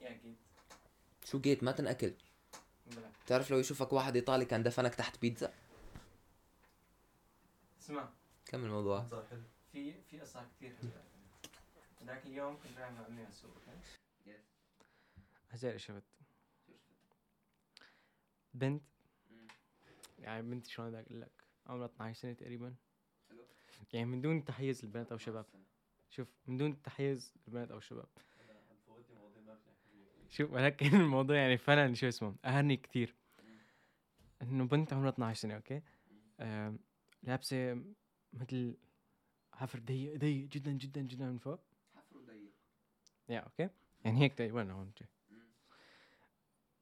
يا 0.00 0.10
أكيد 0.10 0.36
شو 1.24 1.40
جيت؟ 1.40 1.64
ما 1.64 1.72
تنأكل. 1.72 2.12
تعرف 3.26 3.50
لو 3.50 3.58
يشوفك 3.58 3.92
واحد 3.92 4.16
إيطالي 4.16 4.44
كان 4.44 4.62
دفنك 4.62 4.94
تحت 4.94 5.20
بيتزا؟ 5.20 5.52
اسمع. 7.80 8.08
كمل 8.46 8.64
الموضوع؟ 8.64 9.24
في 9.72 10.02
في 10.02 10.20
قصة 10.20 10.46
كثير 10.56 10.76
حلوة. 10.76 11.02
ذاك 12.04 12.26
اليوم 12.26 12.56
كنت 12.56 12.78
رايح 12.78 12.90
مع 12.90 13.06
أمي 13.06 13.20
على 13.20 13.28
السوق 13.28 13.50
أوكي؟ 13.54 14.38
هزاري 15.50 15.78
شفت 15.78 16.02
بنت؟ 18.54 18.82
يعني 20.18 20.42
بنتي 20.42 20.70
شلون 20.70 20.90
بدي 20.90 21.00
أقول 21.00 21.20
لك؟ 21.20 21.44
عمرها 21.66 21.86
12 21.86 22.20
سنة 22.20 22.32
تقريبا. 22.32 22.74
يعني 23.92 24.06
من 24.06 24.20
دون 24.20 24.44
تحيز 24.44 24.84
للبنات 24.84 25.12
أو 25.12 25.18
شباب. 25.18 25.46
شوف 26.10 26.28
من 26.46 26.56
دون 26.56 26.82
تحيز 26.82 27.32
للبنات 27.46 27.70
أو 27.70 27.80
شباب. 27.80 28.08
شوف 30.34 30.52
ولكن 30.52 30.86
الموضوع 31.00 31.36
يعني 31.36 31.56
فعلا 31.58 31.94
شو 31.94 32.08
اسمه 32.08 32.36
قهرني 32.44 32.76
كثير 32.76 33.14
إنه 34.42 34.64
بنت 34.64 34.92
عمرها 34.92 35.08
12 35.10 35.40
سنة 35.40 35.54
okay؟ 35.54 35.82
آم، 36.40 36.78
لابسة 37.22 37.82
مثل 38.32 38.76
حفر 39.52 39.78
ضيق 39.78 40.16
ضيق 40.16 40.48
جدا 40.48 40.72
جدا 40.72 41.00
جدا 41.00 41.24
من 41.26 41.38
فوق. 41.38 41.60
حفر 41.94 42.18
ضيق. 42.18 42.52
ja 43.28 43.38
okay؟ 43.38 43.68
يعني 44.04 44.20
هيك 44.20 44.38
ضيق 44.38 44.54
وين 44.54 44.70
هون 44.70 44.92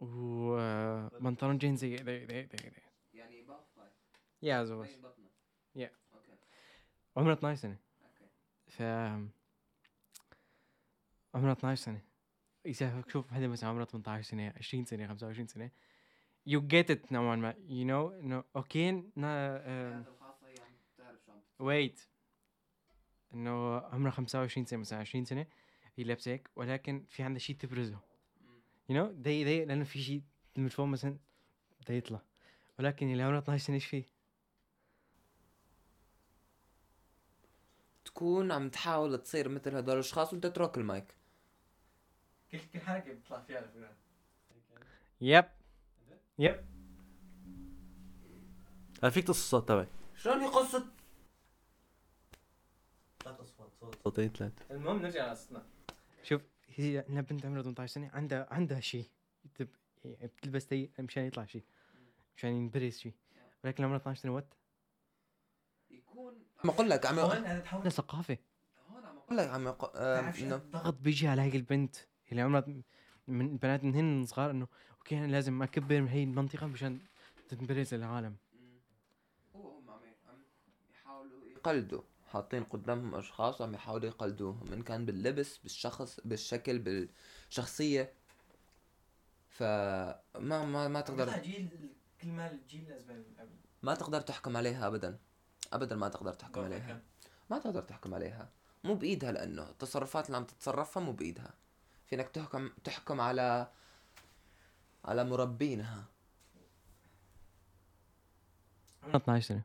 وبنطلون 0.00 1.58
جينز 1.58 1.80
ضيق 1.80 2.02
ضيق 2.02 2.28
ضيق 2.28 2.48
ضيق 2.50 2.62
ضيق. 2.62 2.82
يعني 3.14 3.42
باف 3.42 3.64
ja 4.42 4.64
so 4.64 4.82
بس 4.82 4.96
بطنك. 4.96 5.30
ja. 5.74 5.90
okay. 6.14 6.32
عمرها 7.16 7.32
12 7.34 7.60
سنة. 7.60 7.76
okay. 8.02 8.26
ف 8.66 8.82
عمرها 11.34 11.52
12 11.52 11.82
سنة. 11.82 12.11
إذا 12.66 13.04
شوف 13.08 13.32
هذا 13.32 13.48
مثلا 13.48 13.70
عمرها 13.70 13.84
18 13.84 14.22
سنة 14.22 14.52
20 14.56 14.84
سنة 14.84 15.06
25 15.06 15.46
سنة. 15.46 15.70
You 16.48 16.60
get 16.60 16.94
it 16.94 17.12
نوعا 17.12 17.36
ما 17.36 17.52
you 17.52 17.86
know 17.86 18.22
إنه 18.22 18.44
أوكي 18.56 19.04
نا 19.16 19.56
عم 19.68 20.04
wait. 21.62 22.00
إنه 23.34 23.78
عمرها 23.78 24.10
25 24.10 24.66
سنة 24.66 24.78
مثلا 24.78 24.98
20 24.98 25.24
سنة 25.24 25.46
هي 25.96 26.04
لابسة 26.04 26.30
هيك 26.30 26.50
ولكن 26.56 27.04
في 27.08 27.22
عندها 27.22 27.38
شيء 27.38 27.56
تبرزه. 27.56 27.98
you 28.90 28.94
know 28.94 29.12
ضيق 29.22 29.46
ضيق 29.46 29.66
لأنه 29.66 29.84
في 29.84 30.02
شيء 30.02 30.22
من 30.56 30.68
فوق 30.68 30.86
مثلا 30.86 31.18
بده 31.80 31.94
يطلع. 31.94 32.22
ولكن 32.78 33.12
اللي 33.12 33.22
عمرها 33.22 33.38
12 33.38 33.64
سنة 33.64 33.74
إيش 33.74 33.86
فيه؟ 33.86 34.04
تكون 38.04 38.52
عم 38.52 38.68
تحاول 38.68 39.18
تصير 39.18 39.48
مثل 39.48 39.76
هدول 39.76 39.94
الأشخاص 39.94 40.32
وأنت 40.32 40.46
تترك 40.46 40.78
المايك. 40.78 41.21
كل 42.52 42.58
كل 42.72 42.80
حركة 42.80 43.12
بتطلع 43.12 43.40
فيها 43.40 43.56
على 43.56 43.68
فكرة. 43.68 43.96
يب 45.20 45.44
يب 46.38 46.64
فيك 49.10 49.24
تص 49.24 49.28
الصوت 49.38 49.68
تبعي؟ 49.68 49.86
شلون 50.16 50.40
هي 50.40 50.46
قصة 50.46 50.86
ثلاث 53.24 53.40
اصوات 53.40 53.70
صوت 53.80 53.94
صوتين 54.04 54.28
ثلاثة. 54.28 54.74
المهم 54.74 55.02
نرجع 55.02 55.26
لقصتنا 55.26 55.66
شوف 56.22 56.42
هي 56.68 56.98
عندنا 57.08 57.20
بنت 57.20 57.46
عمرها 57.46 57.62
18 57.62 57.92
سنة 57.94 58.10
عندها 58.14 58.46
عندها 58.50 58.80
شيء 58.80 59.08
تب... 59.54 59.68
يعني 60.04 60.26
بتلبس 60.26 60.68
ضيق 60.68 60.90
مشان 60.98 61.24
يطلع 61.24 61.44
شيء 61.46 61.64
مشان 62.36 62.50
ينبرز 62.50 62.98
شيء. 62.98 63.14
ولكن 63.64 63.84
عمرها 63.84 63.96
12 63.98 64.20
سنة 64.22 64.32
what 64.34 64.54
يكون 65.90 66.34
عم 66.64 66.70
أقول 66.70 66.90
لك 66.90 67.06
عم 67.06 67.18
هذا 67.18 67.60
تحول 67.60 67.86
لثقافة 67.86 68.38
هون 68.90 69.04
عم 69.04 69.16
أقول 69.16 69.36
لك 69.36 69.48
عم. 69.48 69.66
آم، 69.68 70.24
انه 70.24 70.56
ضغط 70.56 70.94
بيجي 70.94 71.28
على 71.28 71.42
هاي 71.42 71.56
البنت. 71.56 71.96
اللي 72.32 72.42
عمرها 72.42 72.64
من 73.28 73.52
البنات 73.52 73.84
من 73.84 73.94
هن 73.94 74.26
صغار 74.26 74.50
إنه 74.50 74.66
okay 74.98 75.18
أنا 75.18 75.26
لازم 75.26 75.62
أكبر 75.62 76.00
من 76.00 76.08
هي 76.08 76.22
المنطقة 76.22 76.66
مشان 76.66 77.00
تنبرز 77.48 77.94
للعالم 77.94 78.36
هو 79.56 79.78
هم 79.78 79.90
عم 79.90 80.00
عم 80.28 80.38
يحاولوا 80.92 81.48
يقلدوا. 81.48 82.02
حاطين 82.32 82.64
قدامهم 82.64 83.14
أشخاص 83.14 83.60
وعم 83.60 83.74
يحاولوا 83.74 84.06
يقلدوهم 84.06 84.72
إن 84.72 84.82
كان 84.82 85.06
باللبس 85.06 85.58
بالشخص 85.58 86.20
بالشكل 86.24 86.78
بالشخصية. 86.78 88.12
فما 89.48 90.64
ما 90.64 90.88
ما 90.88 91.00
تقدر 91.00 91.38
جيل 91.38 91.68
كل 92.20 92.28
ما 92.28 92.50
الجيل 92.50 92.86
الاسباني 92.86 93.18
من 93.18 93.34
قبل 93.38 93.50
ما 93.82 93.94
تقدر 93.94 94.20
تحكم 94.20 94.56
عليها 94.56 94.86
ابدا. 94.86 95.18
ابدا 95.72 95.96
ما 95.96 96.08
تقدر 96.08 96.32
تحكم 96.32 96.60
عليها. 96.64 97.02
ما 97.50 97.58
تقدر 97.58 97.82
تحكم 97.82 98.14
عليها. 98.14 98.50
مو 98.84 98.94
بإيدها 98.94 99.32
لأنه 99.32 99.70
التصرفات 99.70 100.26
اللي 100.26 100.36
عم 100.36 100.44
تتصرفها 100.44 101.02
مو 101.02 101.12
بإيدها. 101.12 101.54
فينك 102.12 102.28
تحكم 102.28 102.70
تحكم 102.84 103.20
على 103.20 103.70
على 105.04 105.24
مربينها. 105.24 106.04
عمرها 109.02 109.16
12 109.16 109.46
سنة 109.48 109.62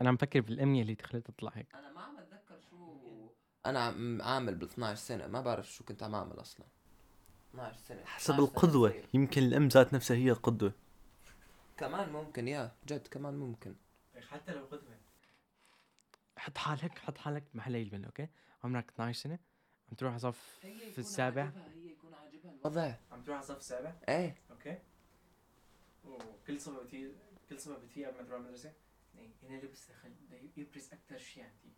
أنا 0.00 0.08
عم 0.08 0.16
بفكر 0.16 0.40
بالأمنية 0.40 0.82
اللي 0.82 0.96
خلتها 1.02 1.32
تطلع 1.32 1.52
هيك. 1.54 1.74
أنا 1.74 1.92
ما 1.92 2.00
عم 2.00 2.18
اتذكر 2.18 2.60
شو 2.70 3.28
أنا 3.66 3.80
عم 3.80 4.22
عامل 4.22 4.54
بال 4.54 4.68
12 4.68 5.00
سنة 5.00 5.26
ما 5.26 5.40
بعرف 5.40 5.72
شو 5.72 5.84
كنت 5.84 6.02
عم 6.02 6.14
أعمل 6.14 6.40
أصلا. 6.40 6.66
12 7.50 7.76
سنة. 7.76 8.04
حسب 8.04 8.32
12 8.32 8.36
سنة 8.36 8.38
القدوة. 8.38 8.90
صغير. 8.90 9.08
يمكن 9.14 9.42
الأم 9.42 9.68
ذات 9.68 9.94
نفسها 9.94 10.16
هي 10.16 10.30
القدوة. 10.30 10.72
كمان 11.76 12.12
ممكن 12.12 12.48
يا 12.48 12.72
جد 12.86 13.06
كمان 13.06 13.34
ممكن. 13.34 13.74
حتى 14.28 14.52
لو 14.52 14.64
قدوة. 14.64 14.96
حط 16.36 16.58
حالك 16.58 16.98
حط 16.98 17.18
حالك 17.18 17.44
محل 17.54 17.74
هي 17.74 17.82
البنت 17.82 18.04
okay؟ 18.04 18.28
عمرك 18.64 18.90
12 18.90 19.20
سنة. 19.22 19.38
عم 19.90 19.96
تروح 19.96 20.10
على 20.10 20.18
صف 20.20 20.58
في 20.92 20.98
السابع؟ 20.98 21.42
هي 21.44 21.90
يكون 21.90 22.14
عاجبها 22.14 22.52
الوضع. 22.52 22.94
عم 23.12 23.22
تروح 23.22 23.36
على 23.36 23.44
الصف 23.44 23.56
السابع 23.56 23.94
إيه. 24.08 24.36
okay. 24.50 24.78
وكل 26.04 26.60
صبح 26.60 26.82
بتفيق 26.82 27.12
كل 27.50 27.60
صبح 27.60 27.78
بتفيق 27.78 28.08
قبل 28.08 28.16
ما 28.18 28.24
تروح 28.24 28.40
المدرسة؟ 28.40 28.72
يعني 29.14 29.30
هنا 29.42 29.56
لبس 29.60 29.90
دخل 29.90 30.12
يبرز 30.56 30.92
أكثر 30.92 31.18
شيء 31.18 31.44
عندي. 31.44 31.74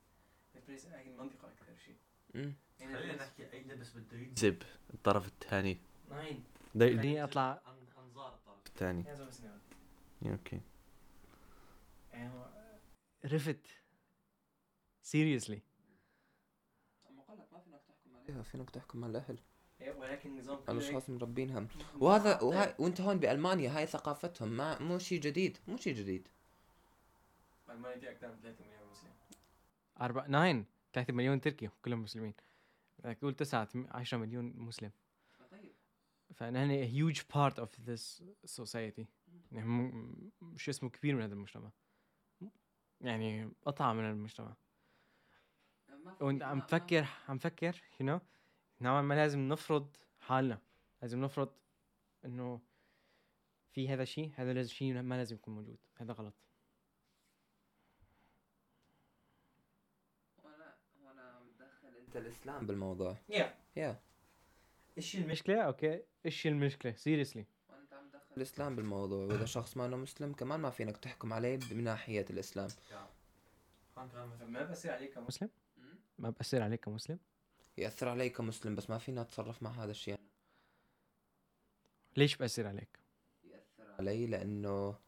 يبرز 0.54 0.86
هاي 0.86 1.08
المنطقة 1.10 1.48
أكثر 1.48 1.76
شيء 1.76 1.96
لبس- 2.80 3.20
نحكي 3.20 3.52
أي 3.52 3.64
لبس 3.64 3.90
بده 3.92 4.16
يجذب 4.18 4.62
الطرف 4.94 5.26
الثاني. 5.26 5.78
nein. 6.10 6.44
ده 6.74 6.86
خليني 6.86 7.24
أطلع 7.24 7.62
أنظار 7.98 8.34
الطرف. 8.34 8.66
الثاني. 8.66 9.04
okay. 10.26 10.60
يعني 12.12 12.44
رفت. 13.24 13.66
seriously 15.02 15.62
عم 17.06 17.20
أقول 17.20 17.38
لك 17.38 17.52
ما 17.52 17.58
فينك 17.60 17.80
تحكم 17.88 18.16
عليها 18.30 18.42
فينك 18.42 18.70
تحكم 18.70 19.04
على 19.04 19.10
الاهل 19.10 19.38
إيه، 19.80 19.92
ولكن 19.92 20.30
النظام 20.30 20.56
كله 20.58 20.72
الاشخاص 20.72 21.10
مربينها 21.10 21.60
هيك. 21.60 22.02
وهذا 22.02 22.40
وهاي 22.40 22.74
وانت 22.78 23.00
هون 23.00 23.18
بألمانيا 23.18 23.78
هاي 23.78 23.86
ثقافتهم 23.86 24.48
ما 24.48 24.78
مو 24.82 24.98
شيء 24.98 25.20
جديد 25.20 25.58
مو 25.68 25.76
شيء 25.76 25.94
جديد. 25.94 26.28
ألمانيا 27.70 27.98
في 27.98 28.10
أكثر 28.10 28.28
من 28.28 28.36
3 28.42 28.64
مليون 28.64 28.90
مسلم 28.90 29.10
أربعة 30.00 30.26
ناين 30.26 30.64
3 30.92 31.12
مليون 31.12 31.40
تركي 31.40 31.68
كلهم 31.84 32.02
مسلمين. 32.02 32.34
بدك 32.98 33.16
تقول 33.18 33.34
9 33.34 33.68
10 33.90 34.18
مليون 34.18 34.52
مسلم. 34.56 34.90
فنحن 36.34 36.84
a 36.84 36.86
huge 36.86 37.18
part 37.20 37.54
of 37.64 37.68
this 37.88 38.22
society. 38.60 39.04
يعني 39.52 39.66
م- 39.68 40.30
شو 40.56 40.70
اسمه 40.70 40.90
كبير 40.90 41.14
من 41.16 41.22
هذا 41.22 41.34
المجتمع. 41.34 41.70
يعني 43.00 43.50
قطعة 43.62 43.92
من 43.92 44.04
المجتمع. 44.04 44.54
وانت 46.20 46.42
عم 46.42 46.60
فكر 46.60 47.06
عم 47.28 47.38
فكر 47.38 47.72
you 47.72 48.04
know 48.04 48.20
نوعا 48.80 49.02
ما 49.02 49.14
لازم 49.14 49.48
نفرض 49.48 49.96
حالنا. 50.20 50.58
لازم 51.02 51.20
نفرض 51.24 51.52
إنه 52.24 52.60
في 53.70 53.88
هذا 53.88 54.02
الشيء 54.02 54.32
هذا 54.36 54.52
لازم 54.52 54.72
شيء 54.72 55.02
ما 55.02 55.14
لازم 55.14 55.36
يكون 55.36 55.54
موجود. 55.54 55.78
هذا 55.96 56.12
غلط. 56.12 56.34
أنت 62.08 62.16
الإسلام 62.16 62.66
بالموضوع. 62.66 63.16
يا 63.28 63.54
يا 63.76 64.00
إيش 64.96 65.16
المشكلة؟ 65.16 65.62
أوكي. 65.62 66.02
إيش 66.26 66.46
المشكلة؟ 66.46 66.92
سيريسلي 66.92 67.46
وأنت 67.68 67.92
عم 67.92 68.08
تدخل 68.08 68.36
الإسلام 68.36 68.76
بالموضوع. 68.76 69.26
وإذا 69.26 69.44
شخص 69.44 69.76
ما 69.76 69.88
مسلم 69.88 70.32
كمان 70.32 70.60
ما 70.60 70.70
فينك 70.70 70.96
تحكم 70.96 71.32
عليه 71.32 71.58
من 71.70 71.84
ناحية 71.84 72.24
الإسلام. 72.30 72.68
ما 74.46 74.70
بصير 74.70 74.92
عليك 74.92 75.14
كم 75.14 75.26
مسلم؟ 75.26 75.50
ما 76.18 76.30
بأثر 76.30 76.62
عليك 76.62 76.80
كمسلم؟ 76.80 77.18
يأثر 77.78 78.08
علي 78.08 78.28
كمسلم 78.30 78.74
بس 78.74 78.90
ما 78.90 78.98
فينا 78.98 79.20
أتصرف 79.20 79.62
مع 79.62 79.70
هذا 79.70 79.90
الشيء. 79.90 80.18
ليش 82.16 82.36
بأثر 82.36 82.66
عليك؟ 82.66 82.98
يأثر 83.44 83.92
علي 83.98 84.26
لأنه 84.26 84.98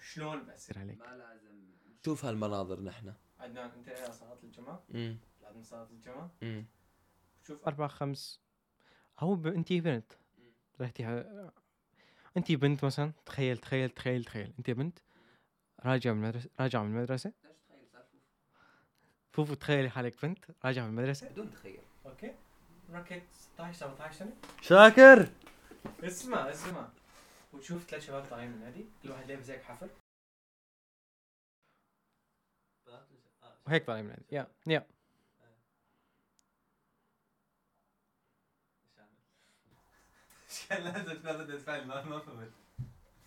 شلون 0.00 0.44
بأثر 0.44 0.78
عليك؟ 0.78 0.98
ما 0.98 1.16
لازم 1.16 1.68
نشوف 2.00 2.24
هالمناظر 2.24 2.80
نحن. 2.80 3.14
عدنان 3.38 3.70
أنت 3.70 3.88
إلى 3.88 4.12
صلاة 4.12 4.38
الجمعة؟ 4.42 4.84
امم 4.94 5.18
بعد 5.42 5.56
من 5.56 5.62
صلاة 5.62 5.88
الجمعة؟ 5.90 6.30
امم 6.42 6.66
شوف 7.42 7.64
أربع 7.66 7.88
خمس. 7.88 8.40
هو 9.18 9.34
ب... 9.34 9.46
أنت 9.46 9.72
بنت. 9.72 10.12
رحتي 10.80 11.04
ح... 11.06 11.08
أنت 12.36 12.52
بنت 12.52 12.84
مثلا؟ 12.84 13.12
تخيل 13.26 13.58
تخيل 13.58 13.90
تخيل 13.90 14.24
تخيل. 14.24 14.54
أنت 14.58 14.70
بنت 14.70 14.98
راجعة 15.80 16.12
من 16.12 16.24
المدرسة 16.24 16.50
راجعة 16.60 16.82
من 16.82 16.96
المدرسة؟ 16.96 17.32
فوفو 19.38 19.54
تخيلي 19.54 19.90
حالك 19.90 20.22
بنت 20.22 20.44
راجعة 20.64 20.82
من 20.82 20.88
المدرسة. 20.88 21.28
بدون 21.28 21.50
تخيل. 21.52 21.80
أوكي. 22.06 22.34
ركض 22.92 23.22
16 23.32 23.78
17 23.78 24.18
سنه 24.18 24.32
شاكر! 24.62 25.28
اسمع 26.02 26.50
اسمع. 26.50 26.88
وتشوف 27.52 27.84
ثلاث 27.84 28.06
شباب 28.06 28.24
طالعين 28.24 28.50
من 28.50 28.54
النادي. 28.54 28.84
كل 29.02 29.10
واحد 29.10 29.28
لابس 29.30 29.50
هيك 29.50 29.62
حفل. 29.62 29.88
وهيك 33.66 33.86
طالع 33.86 34.02
من 34.02 34.10
عندي 34.10 34.24
يا 34.32 34.46
يا 34.66 34.86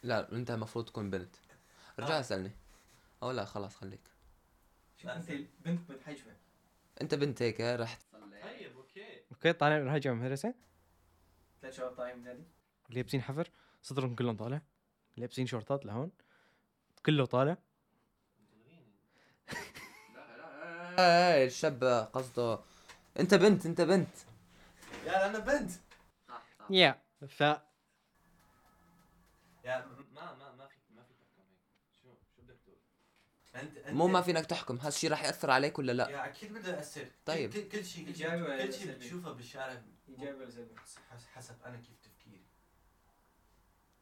لا 0.04 0.32
انت 0.32 0.52
المفروض 0.52 0.86
تكون 0.86 1.10
بنت. 1.10 1.36
رجع 2.00 2.18
آه. 2.18 2.20
اسالني 2.20 2.52
أو 3.24 3.32
لا 3.32 3.46
خلاص 3.46 3.76
خليك. 3.76 4.11
أنت؟ 5.06 5.32
بنت 5.66 5.92
متحجبه 5.92 6.36
أنت 7.02 7.16
بنت 7.16 7.42
هيك 7.42 7.62
رحت. 7.62 8.02
طيب 8.12 8.76
okay. 8.78 9.22
okay 9.32 9.54
طالع 9.54 9.78
راجع 9.78 10.12
من 10.14 10.20
المدرسة 10.20 10.54
ثلاث 11.62 11.78
شباب 11.78 11.92
طالعين 11.96 12.16
من 12.18 12.22
النادي 12.28 12.44
لابسين 12.90 13.22
حفر 13.22 13.50
صدرهم 13.82 14.16
كلهم 14.16 14.38
طالع. 14.38 14.62
لابسين 15.18 15.46
شورتات 15.46 15.86
لهون 15.86 16.12
كله 17.06 17.26
طالع. 17.26 17.58
إيه 21.00 21.46
الشاب 21.46 21.84
قصده. 22.14 22.60
أنت 23.20 23.34
بنت 23.34 23.66
أنت 23.66 23.82
بنت. 23.82 24.16
يا 25.06 25.30
أنا 25.30 25.40
بنت. 25.40 25.72
يا 26.70 27.02
ف 27.28 27.42
يا 27.42 27.60
ما 30.14 30.34
ما 30.36 30.52
ما 30.56 30.68
فيك 30.68 30.80
ما 30.96 31.04
فيك 31.04 31.18
تحكم 31.18 31.42
هيك 31.50 31.60
شو 32.02 32.10
شو 32.36 32.42
بدك 32.42 32.58
تقول 32.66 32.78
انت 33.56 33.78
انت 33.78 33.90
مو 33.96 34.08
ما 34.08 34.22
فينك 34.22 34.46
تحكم 34.46 34.78
هذا 34.78 34.88
الشيء 34.88 35.10
راح 35.12 35.24
يأثر 35.24 35.52
عليك 35.52 35.80
ولا 35.80 35.92
لا؟ 35.92 36.10
يا 36.10 36.26
أكيد 36.26 36.54
بده 36.54 36.76
يأثر. 36.78 37.08
طيب. 37.26 37.54
كل, 37.54 37.68
كل 37.70 37.86
شيء 37.86 38.06
كل 38.08 38.16
شيء؟ 38.74 38.92
بتشوفه 38.92 39.32
بالشارع. 39.32 39.82
ايجابي 40.10 40.38
ولا 40.38 40.50
سلبي؟ 40.50 40.76
حس- 40.80 41.26
حسب 41.34 41.56
أنا 41.66 41.78
كيف 41.78 42.00
تفكيري. 42.04 42.42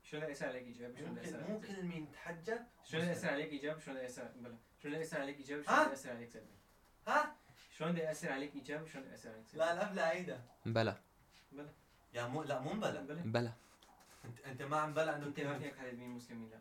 شلون 0.04 0.24
ياثر 0.24 0.46
عليك 0.48 0.64
ايجابي 0.64 0.98
شلون 0.98 1.10
ممكن 1.10 1.24
ياثر 1.24 1.68
كل 1.76 1.84
مين 1.84 2.12
تحجب 2.12 2.60
شلون 2.84 3.06
ياثر 3.06 3.30
عليك 3.30 3.50
ايجابي 3.52 3.82
شلون 3.82 3.98
ياثر 3.98 4.28
بلا. 4.36 4.58
شلون 4.84 4.96
ياثر 4.96 5.22
عليك 5.22 5.38
ايجابي 5.38 5.64
ها؟ 5.68 5.76
شلون 5.84 5.90
ياثر 5.92 6.10
عليك 6.10 6.30
سلبي؟ 6.30 6.46
ها؟ 7.08 7.36
شلون 7.78 7.92
بده 7.92 8.04
ياثر 8.04 8.32
عليك 8.32 8.56
ايجابي 8.56 8.90
شلون 8.90 9.08
ياثر 9.08 9.30
عليك 9.30 9.46
سلبي؟ 9.48 9.58
لا 9.60 9.76
لا 9.76 9.92
بلا 9.92 10.04
عيدا 10.06 10.42
بلا. 10.66 10.98
بلا. 11.52 11.70
يا 12.14 12.28
مو 12.28 12.44
لا 12.44 12.60
مو 12.60 12.74
مبلا 12.74 13.02
بلا. 13.02 13.22
بلا. 13.26 13.52
انت 14.26 14.40
أنت 14.40 14.62
ما 14.62 14.78
عم 14.78 14.94
بلا 14.94 15.16
انه 15.16 15.26
انت 15.26 15.40
ما 15.40 15.60
فيك 15.60 15.78
حدد 15.78 15.94
مين 15.94 16.10
مسلمين 16.10 16.50
لا. 16.50 16.60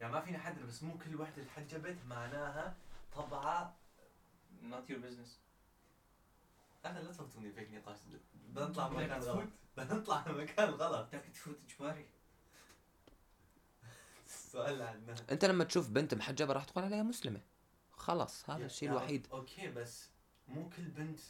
يعني 0.00 0.12
ما 0.12 0.20
فيني 0.20 0.38
حدد 0.38 0.62
بس 0.62 0.82
مو 0.82 0.98
كل 0.98 1.16
وحدة 1.20 1.44
تحجبت 1.44 1.96
معناها 2.08 2.76
طبعها 3.14 3.74
not 4.62 4.90
your 4.90 4.98
business. 4.98 5.30
أنا 6.84 6.98
لا 6.98 7.12
تفوتوني 7.12 7.52
في 7.52 7.60
هيك 7.60 7.70
نقاش. 7.70 7.98
بنطلع 8.34 8.88
بدك 8.88 8.96
مكان؟ 8.96 9.20
غلط. 9.20 9.48
بنطلع 9.76 10.24
مكان 10.28 10.70
غلط. 10.70 11.06
بدك 11.06 11.24
تفوت 11.34 11.58
اجباري 11.64 12.06
السؤال 14.26 14.82
عندنا 14.82 15.16
أنت 15.30 15.44
لما 15.44 15.64
تشوف 15.64 15.90
بنت 15.90 16.14
محجبة 16.14 16.52
راح 16.52 16.64
تقول 16.64 16.84
عليها 16.84 17.02
مسلمة. 17.02 17.40
خلص 17.92 18.50
هذا 18.50 18.66
الشيء 18.66 18.90
الوحيد. 18.90 19.26
أوكي 19.32 19.68
بس 19.68 20.08
مو 20.48 20.70
كل 20.70 20.82
بنت 20.82 21.20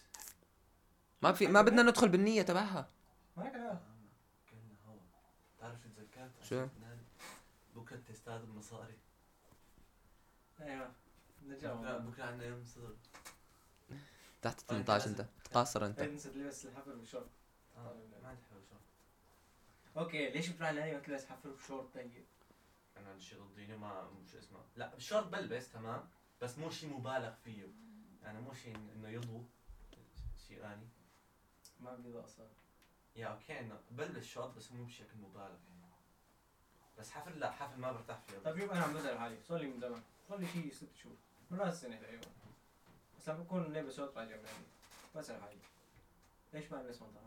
ما 1.22 1.32
في 1.32 1.46
ما 1.46 1.62
بدنا 1.62 1.82
ندخل 1.82 2.08
بالنية 2.08 2.42
تبعها. 2.42 2.88
ما 3.36 3.78
هو 4.86 4.98
تعرف 5.60 5.78
تذكرت؟ 5.84 6.30
شو؟ 6.42 6.66
بكره 7.86 7.96
تستاد 7.96 8.46
بمصاري 8.46 8.98
أيوه 10.60 10.92
نرجع 11.42 11.74
بكره 11.98 12.24
عندنا 12.24 12.46
يوم 12.46 12.64
صدر. 12.64 12.96
تحت 14.42 14.60
طيب، 14.60 14.82
18 14.82 15.06
انت. 15.10 15.26
قاصر 15.54 15.86
انت. 15.86 16.00
هيك 16.00 16.10
نسيت 16.12 16.36
لبس 16.36 16.66
الحفل 16.66 16.90
والشورت 16.90 17.30
آه، 17.76 17.94
ما 18.22 18.28
عندي 18.28 18.42
حلو 18.50 18.60
شو 18.60 18.76
أوكي 20.00 20.30
ليش 20.30 20.48
بتروح 20.48 20.68
النادي 20.68 20.92
ما 20.92 20.98
تلبس 20.98 21.26
حفل 21.26 21.48
وشورت 21.48 21.94
ضيق؟ 21.94 22.24
أنا 22.96 23.10
عندي 23.10 23.24
شيء 23.24 23.42
ضديني 23.42 23.76
ما 23.76 24.10
شو 24.32 24.38
اسمه. 24.38 24.58
لا 24.76 24.94
بالشورت 24.94 25.26
بلبس 25.26 25.72
تمام؟ 25.72 26.08
بس 26.42 26.58
مو 26.58 26.70
شيء 26.70 26.90
مبالغ 26.90 27.34
فيه. 27.34 27.68
يعني 28.22 28.40
مو 28.40 28.54
شيء 28.54 28.76
إنه 28.76 29.08
يضو. 29.08 29.44
شيء 30.48 30.60
ثاني 30.60 30.88
ما 31.80 31.94
بدي 31.94 32.18
أصلا 32.18 32.46
يا 33.16 33.26
okay 33.26 33.60
إنه 33.60 33.80
بلبس 33.90 34.24
شورت 34.24 34.56
بس 34.56 34.72
مو 34.72 34.84
بشكل 34.84 35.18
مبالغ. 35.18 35.58
يعني 35.68 35.75
بس 36.98 37.10
حفل 37.10 37.38
لا 37.38 37.50
حفل 37.50 37.80
ما 37.80 37.92
برتاح 37.92 38.20
فيه. 38.20 38.38
طيب 38.38 38.58
شوف 38.58 38.72
أنا 38.72 38.82
عم 38.82 38.94
بسال 38.94 39.18
حالي. 39.18 39.42
صار 39.42 39.58
لي 39.58 39.66
من 39.66 39.80
زمان. 39.80 40.02
صار 40.28 40.38
لي 40.38 40.46
شيء 40.46 40.72
ست 40.72 40.96
شهور. 41.02 41.16
من 41.50 41.58
راس 41.58 41.74
السنة 41.74 41.96
تقريبا. 41.96 42.26
بس 43.18 43.28
لما 43.28 43.38
بكون 43.38 43.72
لابس 43.72 43.96
شورت 43.96 44.16
راجع 44.16 44.36
من 44.36 44.38
النادي 44.38 44.64
بسال 45.16 45.42
حالي. 45.42 45.58
ليش 46.52 46.72
ما 46.72 46.80
البس 46.80 47.02
راجع؟ 47.02 47.20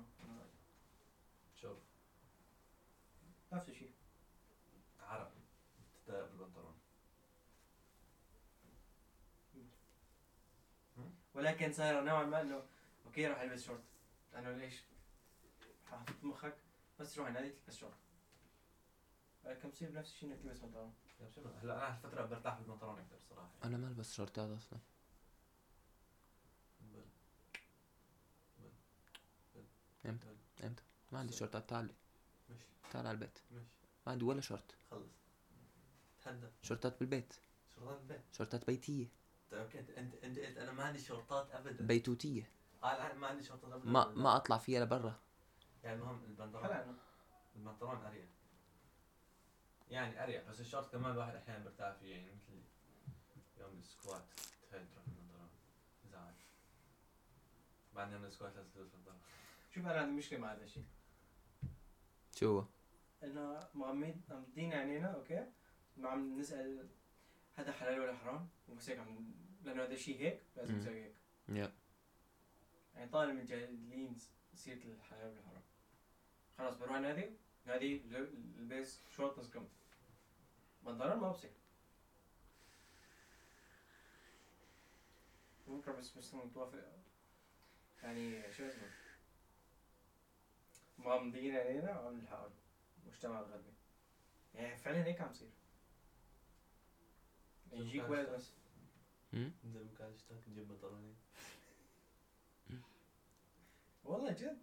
شوف 1.62 1.78
نفس 3.54 3.70
الشيء 3.70 3.94
عرق 5.00 5.32
تتضايق 6.06 6.26
بالبنطلون. 6.26 6.80
ولكن 11.34 11.74
صار 11.74 12.04
نوعا 12.04 12.24
ما 12.24 12.42
إنه 12.42 12.64
okay 13.06 13.28
راح 13.28 13.42
ألبس 13.42 13.66
شورت. 13.66 13.84
لأنه 14.34 14.52
ليش؟ 14.52 14.84
حاطط 15.92 16.14
بمخك 16.24 16.58
بس 17.00 17.14
تروح 17.14 17.28
النادي 17.28 17.50
تلبس 17.50 17.80
شورت. 17.80 17.94
ولكن 19.46 19.70
بصير 19.70 19.90
بنفس 19.90 20.10
الشيء 20.14 20.30
إنك 20.32 20.40
تلبس 20.42 20.60
بنطلون 20.60 20.94
هلا 21.62 21.74
أنا 21.78 21.88
هالفتره 21.96 22.26
برتاح 22.26 22.58
بالبنطلون 22.60 23.00
أكثر 23.00 23.18
صراحة. 23.30 23.50
أنا 23.64 23.78
ما 23.78 23.88
ألبس 23.88 24.14
شورتات 24.14 24.50
أصلا. 24.58 24.80
بل- 26.82 27.06
إمتى؟ 30.06 30.28
بل- 30.28 30.66
إمتى؟ 30.66 30.84
ما 31.12 31.20
عندي 31.20 31.34
شورتات 31.34 31.70
تعال 31.70 31.86
لي. 31.86 31.94
مش. 32.50 32.58
تعال 32.92 33.08
على 33.08 33.16
البيت. 33.16 33.40
مش. 33.52 33.64
ما 34.06 34.12
عندي 34.12 34.26
ولا 34.26 34.42
شورت. 34.42 34.76
خلص. 34.92 35.10
تهدى. 36.26 36.48
شورتات 36.62 37.00
بالبيت. 37.00 37.34
شورتات 37.76 38.00
البيت 38.02 38.22
شورتات 38.32 38.66
بيتية. 38.68 39.08
طيب 39.52 39.62
okay. 39.62 39.80
انت 39.80 40.14
انت 40.24 40.40
قلت 40.40 40.58
أنا 40.58 40.72
ما 40.72 40.84
عندي 40.84 41.00
شورتات 41.00 41.52
ابدا. 41.52 41.86
بيتوتية. 41.86 42.50
آه 42.84 42.98
لا 42.98 43.14
ما 43.14 43.28
عندي 43.28 43.44
شورتات 43.44 43.72
ابدا. 43.72 43.90
ما 43.90 44.08
ما 44.08 44.36
أطلع 44.36 44.58
فيها 44.58 44.86
لبرا. 44.86 45.20
يعني 45.84 45.96
المهم 46.00 46.24
البنطلون. 46.24 46.98
البنطلون 47.56 47.96
أريح. 48.06 48.26
يعني 49.90 50.24
أريح 50.24 50.44
بس 50.50 50.60
الشورت 50.60 50.92
كمان 50.92 51.12
الواحد 51.12 51.36
أحيانا 51.36 51.64
برتاح 51.64 51.94
فيه 51.94 52.16
يعني 52.16 52.32
مثل 52.32 52.62
يوم 53.60 53.80
ال 53.80 53.87
squat 53.87 54.24
تخيل 54.68 54.88
تروح 54.90 55.06
بالبنطلون 55.06 55.50
ازعج 56.06 56.36
بعد 57.96 58.12
يوم 58.12 58.24
ال 58.26 58.31
squat 58.31 58.56
لازم 58.56 58.70
تلبس 58.70 58.92
بنطلون 58.92 59.18
شوف 59.76 59.86
أنا 59.86 60.00
عندي 60.00 60.12
مشكلة 60.12 60.40
مع 60.40 60.54
هذا 60.54 60.64
الشيء. 60.64 60.86
شو 62.36 62.60
هو؟ 62.60 62.66
إنه 63.24 63.60
مغمض 63.74 64.22
مغمضين 64.30 64.74
عينينا 64.74 65.08
okay؟ 65.08 65.46
ما 65.98 66.10
عم 66.10 66.40
نسأل 66.40 66.90
هذا 67.56 67.72
حلال 67.72 68.00
ولا 68.00 68.18
حرام 68.18 68.50
بس 68.78 68.90
هيك 68.90 69.00
عم 69.00 69.34
لأنه 69.64 69.84
هذا 69.84 69.94
الشيء 69.94 70.20
هيك 70.20 70.42
لازم. 70.56 70.76
نسوي 70.76 71.04
هيك. 71.04 71.16
يعني 72.96 73.10
طالع 73.12 73.34
من 73.34 73.46
جاهلين 73.46 74.18
سيره 74.54 74.84
الحلال 74.84 75.28
والحرام. 75.36 75.64
خلاص 76.58 76.76
بروح 76.76 76.98
نادي 77.00 77.32
نادي 77.70 77.98
ل- 77.98 78.16
البس 78.60 79.00
شورت 79.16 79.40
نص 79.40 79.50
كم؟ 79.50 79.68
بنطلون 80.84 81.18
ما 81.20 81.32
بصير 81.32 81.52
ممكن 85.68 85.92
بس 85.92 86.18
بس 86.18 86.34
متوافق 86.34 86.84
يعني 88.04 88.54
شو 88.54 88.64
اسمه؟ 88.68 88.90
مغمضين 90.98 91.56
علينا 91.56 92.00
وعم 92.00 92.20
نحاول 92.22 92.52
المجتمع 93.04 93.40
الغربي. 93.40 93.74
يعني 94.56 94.78
فعلا 94.78 95.06
هيك 95.06 95.22
عم 95.22 95.32
يصير. 95.32 95.50
يجيك 97.72 98.10
ولد 98.10 98.30
بس. 98.30 98.52
انزل 99.34 99.86
مكان 99.94 100.14
اشترك 100.14 100.48
نجيب 100.50 100.68
بنطلونين. 100.68 101.16
والله 104.06 104.32
جد. 104.32 104.58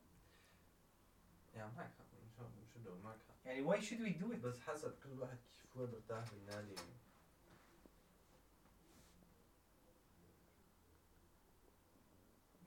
يا 1.54 1.66
معك 1.76 1.90
شو 2.36 2.78
بدو 2.78 2.98
معك 2.98 3.18
حق 3.28 3.34
يعني 3.44 3.66
why 3.66 3.80
should 3.84 4.00
we 4.00 4.22
do 4.22 4.32
it? 4.34 4.36
بس 4.44 4.60
حسب 4.60 4.94
كل 5.02 5.18
واحد 5.18 5.38
كيف 5.62 5.76
هو 5.76 5.86
مرتاح 5.86 6.24
بالنادي 6.32 6.74
يعني 6.74 6.96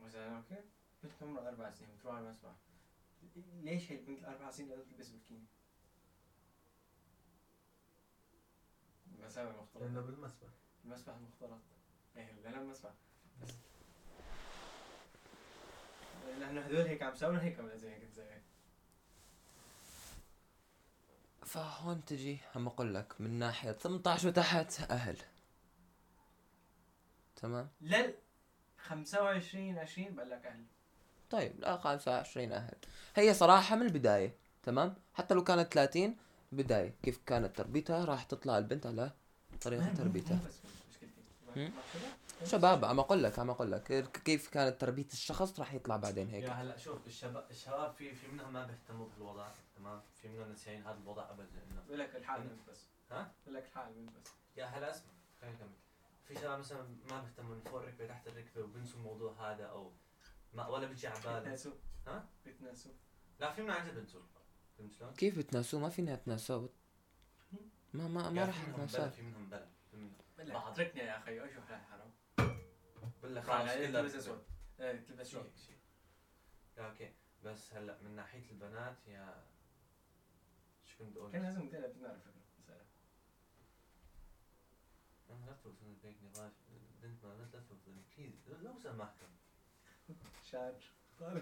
مثلا 0.06 0.38
أوكي؟ 0.38 0.64
بنت 1.04 1.12
عمرها 1.22 1.50
أربع 1.50 1.72
سنين 1.72 1.90
بتروح 1.96 2.16
على 2.16 2.26
المسبح. 2.26 2.56
ليش 3.64 3.92
هي 3.92 4.00
البنت 4.00 4.20
الأربع 4.20 4.52
سنين 4.52 4.70
لازم 4.70 4.84
تلبس 4.84 5.10
بكيني؟ 5.10 5.46
مساوي 9.20 9.50
مختلط 9.50 9.84
لأنه 9.84 10.02
بالمسبح. 10.02 10.48
المسبح 10.86 11.14
المختلط 11.16 11.62
إيه 12.18 12.32
لأنه 12.32 12.62
المسبح 12.62 12.94
بس. 13.42 13.54
لأنه 16.40 16.62
هذول 16.62 16.88
هيك 16.88 17.04
عم 17.04 17.14
يساوون 17.14 17.38
هيك 17.38 17.60
عم 17.60 17.68
لازم 17.68 17.90
هيك 17.90 18.04
تسوي 18.04 18.42
فهون 21.46 22.06
تجي 22.06 22.38
هم 22.56 22.68
أقول 22.68 22.96
لك 22.96 23.14
من 23.20 23.40
ناحية 23.40 23.72
18 23.72 24.28
وتحت 24.28 24.92
أهل. 24.92 25.18
تمام؟ 27.36 27.70
لل 27.82 28.14
25 28.78 29.78
20 29.78 30.16
بقول 30.16 30.30
لك 30.30 30.46
أهل. 30.46 30.64
طيب 31.30 31.60
لا 31.60 31.78
25 31.78 32.52
أهل. 32.52 32.76
هي 33.16 33.34
صراحة 33.34 33.76
من 33.76 33.82
البداية. 33.82 34.36
تمام؟ 34.64 34.96
حتى 35.14 35.34
لو 35.34 35.44
كانت 35.44 35.74
30 35.74 36.16
بداية. 36.52 36.94
كيف 37.04 37.20
كانت 37.26 37.58
تربيتها؟ 37.58 38.06
راح 38.06 38.24
تطلع 38.24 38.58
البنت 38.58 38.86
على 38.86 39.12
طريقة 39.62 39.94
تربيتها. 39.94 40.40
مشكلتي؟ 40.90 41.72
شباب. 42.46 42.86
عم 42.86 43.00
أقول 43.00 43.24
لك 43.24 43.40
عم 43.40 43.50
أقول 43.50 43.72
لك 43.72 44.12
كيف 44.24 44.50
كانت 44.50 44.82
تربية 44.82 45.06
الشخص 45.06 45.60
راح 45.60 45.74
يطلع 45.74 45.98
بعدين 45.98 46.30
هيك. 46.30 46.44
يا 46.44 46.50
هلأ 46.50 46.78
شوف 46.78 47.08
الشباب 47.08 47.48
الشباب 47.52 47.94
في 47.94 48.16
في 48.16 48.28
منهم 48.28 48.54
ما 48.54 48.66
بيهتموا 48.66 49.08
بهالوضع 49.08 49.48
تمام؟ 49.76 50.02
في 50.22 50.28
منهم 50.30 50.50
ناسيين 50.50 50.82
هذا 50.84 50.98
الوضع 50.98 51.30
ابدا 51.30 51.44
إنه. 51.72 51.82
بقول 51.88 52.00
لك 52.00 52.16
الحال 52.16 52.58
بس. 52.70 52.86
ها؟ 53.12 53.32
بقول 53.44 53.56
لك 53.56 53.66
الحال 53.66 54.06
بس. 54.06 54.32
يا 54.58 54.66
هلأ 54.66 54.92
اسمع 54.92 55.12
خليني 55.42 55.56
أكمل. 55.56 55.70
في 56.28 56.36
شباب 56.36 56.60
مثلا 56.60 56.82
ما 57.12 57.22
بيهتموا 57.22 57.56
من 57.56 57.62
فوق 57.62 57.80
الركبه 57.82 58.08
تحت 58.08 58.28
الركبة 58.28 58.62
وبنسوا 58.64 59.00
الموضوع 59.00 59.52
هذا 59.52 59.64
أو 59.66 59.92
ما 60.54 60.68
ولا 60.68 60.88
بيجي 60.88 61.08
على 61.08 61.20
بالهم. 61.20 61.40
بتناسوا 61.40 61.72
ها؟ 62.08 62.26
بتناسوا 62.46 62.92
لا 63.40 63.52
في 63.52 63.62
منهم 63.62 63.76
عن 63.76 63.88
جد 63.88 63.96
بنسوا 63.96 64.22
فهمت 64.78 64.94
شلون؟ 64.94 65.14
كيف 65.14 65.38
بتناسوه 65.38 65.80
ما 65.80 65.90
فينا 65.90 66.16
نتناسوه 66.16 66.70
ما 67.94 68.08
ما 68.08 68.30
ما 68.30 68.46
راح 68.46 68.56
في 68.62 68.68
منهم 68.68 68.84
نتناسوه 68.84 69.00
بلا 69.06 69.10
في 69.10 69.22
منهم 69.22 69.50
بلا. 69.50 69.68
في 69.92 69.98
منهم- 69.98 70.54
بعض. 70.54 70.72
اتركني 70.72 71.02
يا 71.02 71.18
أخي 71.18 71.40
حلال 71.40 71.82
حرام 71.92 72.12
بقول 73.22 73.36
لك 73.36 73.44
خلاص 73.44 73.70
خلص 73.70 73.74
كلها. 73.76 74.18
اسود 74.18 74.44
إيه 74.80 74.92
تلبس 74.92 75.36
لا 76.78 76.90
أوكي 76.90 77.14
بس 77.44 77.74
هلأ 77.74 78.02
من 78.02 78.16
ناحية 78.16 78.52
البنات 78.52 79.08
يا 79.08 79.44
شو 80.86 80.98
كنت 81.06 81.18
أقول؟ 81.18 81.32
كان 81.32 81.42
لازم 81.42 81.62
على 82.06 82.20
فكره 82.20 82.34
مسألة. 82.60 82.86
أنا 85.30 85.46
لا 85.46 85.54
توصل 85.64 85.96
هيك 86.04 86.18
نقاش 86.24 86.54
بنت 87.02 87.26
ما 87.26 87.34
لا 87.34 87.46
توصل 87.46 87.76
بليز 88.18 88.50
لو 88.62 88.80
سمحت 88.80 89.16
شعر 90.44 90.74
طالع 91.20 91.42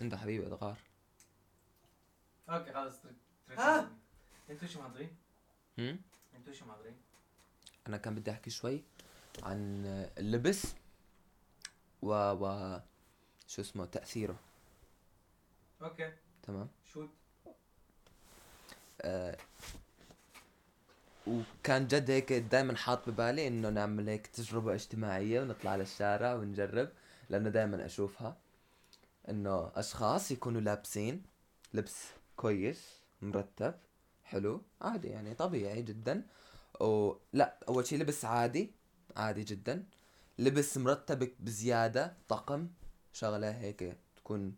أنت 0.00 0.14
حبيبي 0.14 0.46
ادغار 0.46 0.78
أوكي 2.48 2.72
خلص 2.72 3.00
ترك 3.00 3.16
ترك 3.48 3.58
ها؟ 3.58 3.96
أنتوا 4.50 4.68
شو 4.68 4.80
محضرين؟ 4.80 5.16
هم؟ 5.78 6.02
أنتوا 6.34 6.52
شو 6.52 6.66
محضرين؟ 6.66 6.96
أنا 7.86 7.96
كان 7.96 8.14
بدي 8.14 8.30
أحكي 8.30 8.50
شوي 8.50 8.84
عن 9.42 9.84
اللبس 10.18 10.74
و 12.02 12.12
و 12.12 12.78
شو 13.46 13.62
اسمه 13.62 13.84
تأثيره. 13.84 14.36
أوكي. 15.82 16.12
تمام؟ 16.42 16.68
شو؟ 16.84 17.06
آه 19.00 19.36
وكان 21.26 21.86
جد 21.86 22.10
هيك 22.10 22.32
دائما 22.32 22.76
حاط 22.76 23.10
ببالي 23.10 23.48
إنه 23.48 23.68
نعمل 23.68 24.08
هيك 24.08 24.26
تجربة 24.26 24.74
اجتماعية 24.74 25.40
ونطلع 25.40 25.76
للشارع 25.76 26.34
ونجرب 26.34 26.88
لأنه 27.30 27.48
دائما 27.48 27.86
أشوفها. 27.86 28.36
إنه 29.28 29.72
أشخاص 29.74 30.30
يكونوا 30.30 30.60
لابسين 30.60 31.22
لبس 31.74 32.06
كويس 32.36 33.00
مرتب 33.22 33.74
حلو 34.24 34.62
عادي 34.80 35.08
يعني 35.08 35.34
طبيعي 35.34 35.82
جدا. 35.82 36.26
ولا 36.80 37.58
أول 37.68 37.86
شيء 37.86 37.98
لبس 37.98 38.24
عادي 38.24 38.72
عادي 39.16 39.44
جدا. 39.44 39.84
لبس 40.38 40.78
مرتب 40.78 41.32
بزيادة 41.40 42.16
طقم 42.28 42.68
شغلة 43.12 43.50
هيك 43.50 43.96
تكون 44.16 44.56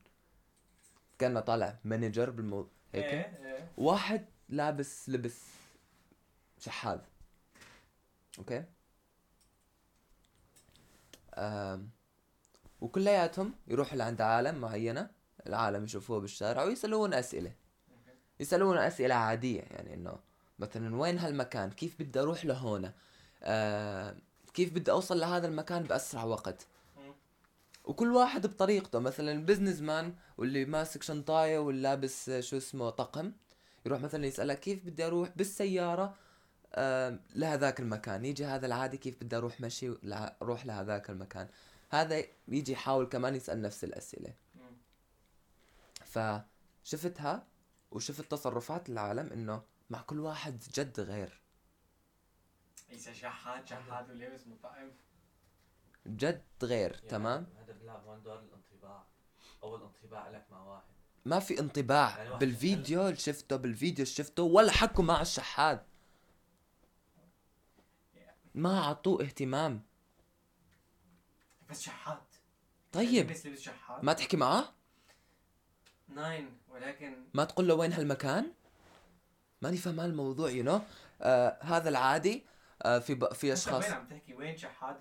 كأنه 1.18 1.40
طالع 1.40 1.78
manager 1.84 2.30
بالمو 2.30 2.68
هيك. 2.94 3.04
إيه 3.04 3.38
إيه. 3.44 3.68
واحد 3.76 4.24
لابس 4.48 5.08
لبس 5.08 5.40
شحاذ. 6.58 6.98
okay؟ 8.38 8.64
آم. 11.34 11.90
وكلياتهم 12.80 13.54
يروحوا 13.68 13.98
لعند 13.98 14.20
عالم 14.20 14.60
معينة 14.60 15.10
العالم 15.46 15.84
يشوفوه 15.84 16.20
بالشارع 16.20 16.62
ويسألون 16.62 17.14
أسئلة. 17.14 17.52
يسألون 18.40 18.78
أسئلة 18.78 19.14
عادية 19.14 19.60
يعني 19.60 19.94
إنه 19.94 20.18
مثلا 20.58 20.96
وين 20.96 21.18
هالمكان؟ 21.18 21.70
كيف 21.70 22.02
بدي 22.02 22.20
أروح 22.20 22.44
لهون؟ 22.44 22.92
آه 23.42 24.16
كيف 24.54 24.72
بدي 24.72 24.90
أوصل 24.90 25.20
لهذا 25.20 25.46
المكان 25.46 25.82
بأسرع 25.82 26.24
وقت. 26.24 26.66
وكل 27.84 28.12
واحد 28.12 28.46
بطريقته 28.46 28.98
مثلا 28.98 29.32
ال 29.32 29.38
business 29.38 29.80
man 29.80 30.14
واللي 30.38 30.64
ماسك 30.64 31.02
شنطاية 31.02 31.58
واللي 31.58 31.82
لابس 31.82 32.28
آه، 32.28 32.40
شو 32.40 32.56
اسمه 32.56 32.90
طقم 32.90 33.32
يروح 33.86 34.00
مثلا 34.00 34.26
يسألك 34.26 34.60
كيف 34.60 34.84
بدي 34.84 35.06
أروح 35.06 35.28
بالسيارة 35.36 36.16
آه 36.74 37.18
لهذاك 37.34 37.80
المكان 37.80 38.24
يجي 38.24 38.44
هذا 38.44 38.66
العادي 38.66 38.96
كيف 38.96 39.24
بدي 39.24 39.36
أروح 39.36 39.60
مشي 39.60 39.94
أروح 40.42 40.66
لهذاك 40.66 41.10
المكان 41.10 41.48
هذا 41.90 42.24
يجي 42.48 42.72
يحاول 42.72 43.06
كمان 43.06 43.34
يسأل 43.34 43.62
نفس 43.62 43.84
الأسئلة 43.84 44.34
مم. 44.54 44.76
فشفتها 46.84 47.46
وشفت 47.90 48.30
تصرفات 48.30 48.88
العالم 48.88 49.32
إنه 49.32 49.62
مع 49.90 50.02
كل 50.02 50.20
واحد 50.20 50.62
جد 50.74 51.00
غير 51.00 51.41
عيسى 52.92 53.14
شحات 53.14 53.68
شحات 53.68 54.10
ولابس 54.10 54.46
مطعم. 54.46 54.90
جد 56.06 56.42
غير 56.62 56.90
يعني 56.90 57.08
تمام؟ 57.08 57.46
هذا 57.58 57.72
بيلعب 57.72 58.04
هون 58.06 58.22
دور 58.22 58.38
الانطباع. 58.38 59.04
أول 59.62 59.82
انطباع 59.82 60.28
لك 60.28 60.46
مع 60.50 60.62
واحد. 60.62 60.82
ما 61.24 61.38
في 61.38 61.60
انطباع. 61.60 62.18
يعني 62.18 62.34
بالفيديو 62.38 63.06
اللي 63.06 63.16
شفته 63.16 63.56
بالفيديو 63.56 64.04
اللي 64.04 64.14
شفته 64.14 64.42
ولا 64.42 64.72
حكوا 64.72 65.04
مع 65.04 65.20
الشحات. 65.20 65.86
ما 68.54 68.80
عطوه 68.80 69.22
اهتمام. 69.22 69.82
بس 71.70 71.82
شحات. 71.82 72.22
طيب. 72.92 73.30
لبس 73.30 73.46
لبس 73.46 73.60
شحات. 73.60 74.04
ما 74.04 74.12
تحكي 74.12 74.36
معاه 74.36 74.64
nein 76.08 76.58
ولكن 76.68 77.24
ما 77.34 77.44
تقول 77.44 77.68
له 77.68 77.74
وين 77.74 77.92
هالمكان؟ 77.92 78.52
ماني 79.62 79.76
فاهم 79.76 80.00
الموضوع 80.00 80.50
you 80.50 80.64
know 80.64 80.80
آه 81.22 81.58
هذا 81.62 81.88
العادي. 81.88 82.51
في 82.82 83.14
ب... 83.14 83.32
في 83.32 83.46
أنت 83.46 83.58
أشخاص 83.58 83.84
وين 83.84 83.92
عم 83.92 84.06
تحكي 84.06 84.34
وين 84.34 84.56
شحات؟ 84.56 84.98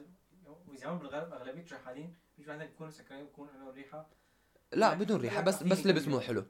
وزمان 0.67 0.97
بالغرب 0.99 1.33
أغلبية 1.33 1.61
الشحاتين 1.61 2.17
بيجوا 2.37 2.53
عندك 2.53 2.67
بيكونوا 2.67 2.91
سكرانين 2.91 3.25
بيكونوا 3.25 3.53
لهم 3.53 3.69
ريحة. 3.69 4.09
لا 4.73 4.93
بدون 4.93 5.21
ريحة 5.21 5.41
بس 5.41 5.63
بس 5.63 5.85
لبس 5.85 6.07
مو. 6.07 6.19
حلو. 6.19 6.45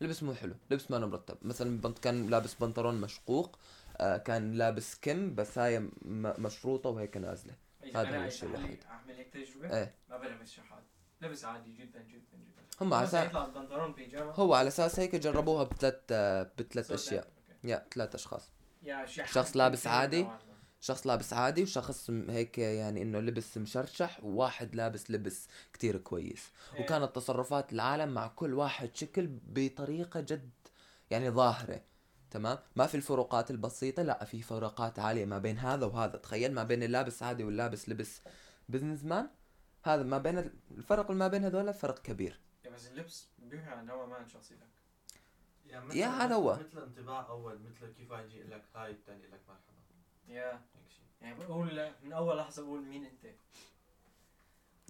لبس 0.00 0.22
مو 0.22 0.34
حلو. 0.34 0.54
لبس 0.70 0.90
ما 0.90 0.98
مرتب. 0.98 1.38
مثلا 1.42 1.80
بنت 1.80 1.98
كان 1.98 2.30
لابس 2.30 2.54
بنطلون 2.54 3.00
مشقوق 3.00 3.58
آه 3.96 4.16
كان 4.16 4.52
لابس 4.52 4.98
كم 5.02 5.34
بس 5.34 5.58
هاي 5.58 5.90
مشروطة 6.02 6.90
وهيك 6.90 7.16
نازلة. 7.16 7.54
هذا 7.94 8.18
هو 8.18 8.24
الشيء 8.24 8.48
الوحيد. 8.48 8.84
أعمل 8.84 9.14
هيك 9.14 9.28
تجربة 9.28 9.76
إيه. 9.78 9.94
ما 10.08 10.18
بلبس 10.18 10.50
شحات. 10.50 10.84
لبس 11.20 11.44
عادي 11.44 11.72
جدا 11.72 12.02
جدا 12.02 12.36
جدا. 12.36 12.62
هم 12.80 12.94
على 12.94 13.04
أساس 13.04 13.36
هو 14.16 14.54
على 14.54 14.68
أساس 14.68 15.00
هيك 15.00 15.14
جربوها 15.14 15.64
بثلاث 15.64 16.12
بثلاث 16.58 16.86
صوت 16.86 16.98
أشياء. 16.98 17.32
يا 17.64 17.86
ثلاث 17.94 18.14
أشخاص. 18.14 18.52
شخص 19.06 19.56
لابس 19.56 19.86
عادي؟ 19.86 20.28
شخص 20.80 21.06
لابس 21.06 21.32
عادي 21.32 21.62
وشخص 21.62 22.10
هيك 22.10 22.58
يعني 22.58 23.02
إنه 23.02 23.20
لبس 23.20 23.58
مشرشح 23.58 24.24
وواحد 24.24 24.74
لابس 24.74 25.10
لبس 25.10 25.48
كتير 25.72 25.98
كويس. 25.98 26.48
إيه. 26.74 26.82
وكانت 26.82 27.16
تصرفات 27.16 27.72
العالم 27.72 28.14
مع 28.14 28.26
كل 28.26 28.54
واحد 28.54 28.96
شكل 28.96 29.26
بطريقة 29.46 30.20
جد 30.20 30.50
يعني 31.10 31.30
ظاهرة 31.30 31.80
تمام؟ 32.30 32.58
ما 32.76 32.86
في 32.86 32.94
الفروقات 32.94 33.50
البسيطة 33.50 34.02
لا 34.02 34.24
في 34.24 34.42
فروقات 34.42 34.98
عالية 34.98 35.24
ما 35.24 35.38
بين 35.38 35.58
هذا 35.58 35.86
وهذا. 35.86 36.16
تخيل 36.18 36.52
ما 36.54 36.62
بين 36.64 36.82
اللابس 36.82 37.22
عادي 37.22 37.44
واللابس 37.44 37.88
لبس 37.88 38.20
business 38.68 39.04
man 39.04 39.28
هذا 39.84 40.02
ما 40.02 40.18
بين 40.18 40.38
ال- 40.38 40.52
الفرق 40.70 41.10
ما 41.10 41.28
بين 41.28 41.44
هذول 41.44 41.74
فرق 41.74 41.98
كبير. 42.02 42.40
بس 42.74 42.86
اللبس 42.86 43.26
بيوحي 43.38 43.76
نوعا 43.82 44.06
ما 44.06 44.14
عن 44.16 44.28
شخصيتك. 44.28 44.66
يعني 45.70 45.98
يا 45.98 46.06
هذا 46.06 46.34
هو. 46.34 46.52
مثل 46.54 46.82
انطباع 46.82 47.28
أول 47.28 47.58
مثل 47.58 47.92
كيف 47.92 48.10
واحد 48.10 48.24
يجي 48.24 48.38
يقول 48.38 48.50
لك 48.50 48.64
هاي 48.74 48.90
الثاني 48.90 49.20
يقول 49.20 49.32
لك 49.32 49.40
مرحبا. 49.48 49.72
يا. 50.28 50.52
هيك 50.52 50.90
شيء 50.90 51.04
يعني 51.22 51.44
بقول 51.44 51.90
من 52.04 52.12
أول 52.12 52.36
لحظة 52.38 52.62
بقول 52.62 52.82
مين 52.82 53.04
أنت. 53.04 53.34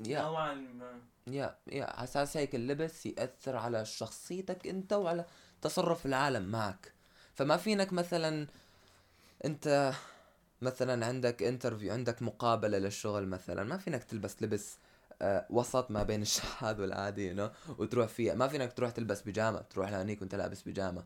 يا. 0.08 0.22
نوعا 0.22 0.54
ما. 0.54 1.00
يا 1.26 1.58
يا. 1.72 1.84
على 1.84 2.04
أساس 2.04 2.36
هيك 2.36 2.54
اللبس 2.54 3.06
يأثر 3.06 3.56
على 3.56 3.84
شخصيتك 3.84 4.66
أنت 4.66 4.92
وعلى 4.92 5.24
تصرف 5.62 6.06
العالم 6.06 6.42
معك. 6.50 6.92
فما 7.34 7.56
فينك 7.56 7.92
مثلا 7.92 8.46
أنت 9.44 9.92
مثلا 10.62 11.06
عندك 11.06 11.42
interview 11.42 11.92
عندك 11.92 12.22
مقابلة 12.22 12.78
للشغل 12.78 13.26
مثلا. 13.26 13.64
ما 13.64 13.76
فينك 13.76 14.04
تلبس 14.04 14.42
لبس 14.42 14.74
آه 14.74 14.78
وسط 15.50 15.90
ما 15.90 16.02
بين 16.02 16.22
الشحاذ 16.28 16.80
والعادي 16.80 17.15
you 17.15 17.36
know, 17.36 17.50
وتروح 17.78 18.08
فيها. 18.08 18.34
ما 18.34 18.48
فينك 18.48 18.72
تروح 18.72 18.90
تلبس 18.90 19.22
بيجامة. 19.22 19.58
تروح 19.60 19.90
لهنيك 19.90 20.20
وانت 20.20 20.34
لابس 20.34 20.62
بيجامة. 20.62 21.04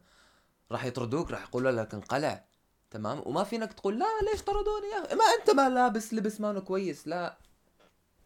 راح 0.73 0.85
يطردوك 0.85 1.31
راح 1.31 1.43
يقولوا 1.43 1.71
لك 1.71 1.95
انقلع. 1.95 2.45
تمام؟ 2.91 3.23
وما 3.27 3.45
فينك 3.45 3.73
تقول 3.73 3.99
لا 3.99 4.07
ليش 4.31 4.43
طردوني 4.43 4.87
يا 4.87 5.05
أخي؟ 5.07 5.15
ما 5.15 5.25
أنت 5.41 5.51
ما 5.51 5.69
لابس 5.69 6.15
لبس 6.15 6.41
مانو 6.41 6.61
كويس 6.65 7.09
لا. 7.09 7.39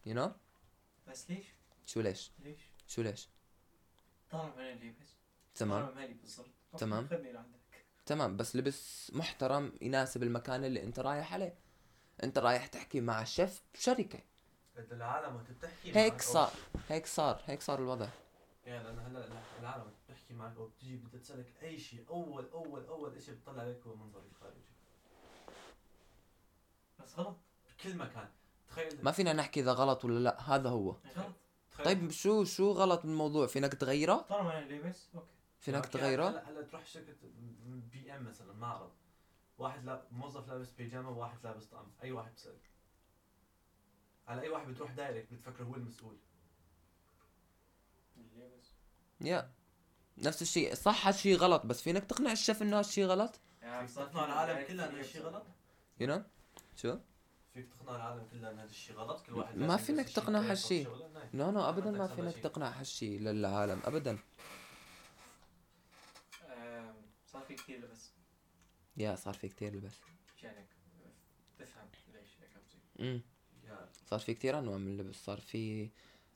you 0.05 0.17
know? 0.17 0.31
بس 1.09 1.29
ليش؟ 1.29 1.45
شو 1.85 2.01
ليش؟ 2.01 2.31
ليش؟ 2.43 2.59
شو 2.87 3.01
ليش؟ 3.01 3.29
طالما 4.31 4.53
أنا 4.55 4.69
لابس 4.69 5.15
تمام. 5.55 5.85
طالما 5.85 6.01
مالي 6.01 6.13
بالضبط. 6.13 6.47
أوكي، 6.73 6.85
تمام. 6.85 7.07
خذني 7.07 7.31
لعندك. 7.31 7.59
تمام. 8.05 8.37
بس 8.37 8.55
لبس 8.55 9.11
محترم 9.15 9.73
يناسب 9.81 10.23
المكان 10.23 10.65
اللي 10.65 10.83
أنت 10.83 10.99
رايح 10.99 11.33
عليه. 11.33 11.57
أنت 12.23 12.37
رايح 12.37 12.67
تحكي 12.67 13.01
مع 13.01 13.23
شيف 13.23 13.61
بشركة 13.73 14.19
قد 14.79 14.93
العالم 14.93 15.35
وقت 15.35 15.51
بتحكي 15.51 15.95
هيك 15.97 16.21
صار 16.21 16.51
هيك 16.89 17.05
صار 17.05 17.41
هيك 17.45 17.61
صار 17.61 17.79
الوضع. 17.79 18.07
يعني 18.65 18.83
لأنه 18.83 19.01
هلأ 19.01 19.27
العالم 19.59 19.91
بتحكي 20.05 20.33
معك 20.33 20.57
أو 20.57 20.67
بتجي 20.67 20.97
بدها 20.97 21.19
تسألك 21.19 21.53
أي 21.63 21.79
شيء 21.79 22.05
أول 22.09 22.49
أول 22.53 22.85
أول 22.85 23.21
شيء 23.21 23.33
بتطلع 23.33 23.61
عليك 23.61 23.87
هو 23.87 23.95
منظري 23.95 24.27
الخارجي. 24.31 24.59
بس 26.99 27.19
غلط. 27.19 27.37
بكل 27.79 27.95
مكان. 27.95 28.29
تخيل 28.67 29.03
ما 29.03 29.11
فينا 29.11 29.33
نحكي 29.33 29.59
إذا 29.59 29.71
غلط 29.73 30.05
ولا 30.05 30.19
لأ 30.19 30.41
هذا 30.41 30.69
هو. 30.69 30.89
غلط 30.89 31.33
تخيل 31.71 31.85
طيب 31.85 32.11
شو 32.11 32.43
شو 32.43 32.71
غلط 32.71 33.01
بالموضوع 33.01 33.47
فينك 33.47 33.73
تغيره؟ 33.73 34.25
طالما 34.29 34.57
أنا 34.57 34.65
لابس 34.65 35.09
okay. 35.15 35.27
فينك 35.59 35.85
okay، 35.85 35.97
تغيره؟ 35.97 36.29
هلأ 36.29 36.49
هلأ 36.49 36.61
تروح 36.61 36.85
شركة 36.85 37.15
BM 37.91 38.25
مثلا 38.25 38.53
معرض. 38.53 38.91
واحد 39.57 39.85
لا 39.85 40.03
موظف 40.11 40.49
لابس 40.49 40.71
بيجامة 40.71 41.09
وواحد 41.09 41.37
لابس 41.43 41.65
طقم. 41.65 41.87
أي 42.03 42.11
واحد 42.11 42.33
بسال 42.35 42.57
على 44.29 44.41
أي 44.41 44.49
واحد 44.49 44.67
بتروح 44.67 44.91
direct 44.91 45.33
بتفكر 45.33 45.63
هو 45.63 45.75
المسؤول. 45.75 46.17
يا. 49.21 49.51
نفس 50.17 50.41
الشيء. 50.41 50.73
صح 50.73 51.07
هالشيء 51.07 51.35
غلط 51.37 51.65
بس 51.65 51.81
فينك 51.81 52.03
تقنع 52.03 52.31
الشيف 52.31 52.61
إنه 52.61 52.79
هالشيء 52.79 53.05
غلط؟ 53.05 53.39
يعني 53.61 53.87
تقنع 53.87 54.25
العالم 54.25 54.53
direct 54.53 54.71
كله 54.71 54.89
إنه. 54.89 54.99
هالشيء 54.99 55.21
غلط؟ 55.21 55.45
you 55.99 56.07
know 56.07 56.23
شو؟ 56.75 56.97
فيك 57.53 57.67
تقنع 57.69 57.95
العالم 57.95 58.27
كله 58.31 58.49
ان 58.51 58.59
هذا 58.59 58.69
الشيء 58.69 58.95
غلط؟ 58.95 59.25
كل 59.25 59.33
واحد 59.33 59.57
ما 59.57 59.77
فينك 59.77 60.09
تقنع 60.09 60.39
هالشيء. 60.39 60.87
no 61.33 61.51
no 61.51 61.69
ابدا 61.69 61.91
ما 61.91 62.07
فينك. 62.07 62.37
تقنع 62.37 62.69
هالشيء 62.69 63.19
للعالم 63.19 63.81
ابدا. 63.85 64.19
صار 67.27 67.41
في 67.41 67.55
كثير 67.55 67.79
لبس. 67.79 68.11
yeah 68.97 69.15
صار 69.15 69.33
في 69.33 69.47
كتير 69.47 69.75
لبس. 69.75 69.93
عشانك 70.37 70.67
تفهم 71.59 71.87
ليش 72.13 72.29
هيك 72.41 72.49
عم 72.55 72.61
بصير 72.67 72.81
امم 72.99 73.21
صار 74.09 74.19
في 74.19 74.33
كتير 74.33 74.59
أنواع 74.59 74.77
من 74.77 74.87
اللبس 74.99 75.15
صار 75.25 75.39
في 75.39 75.89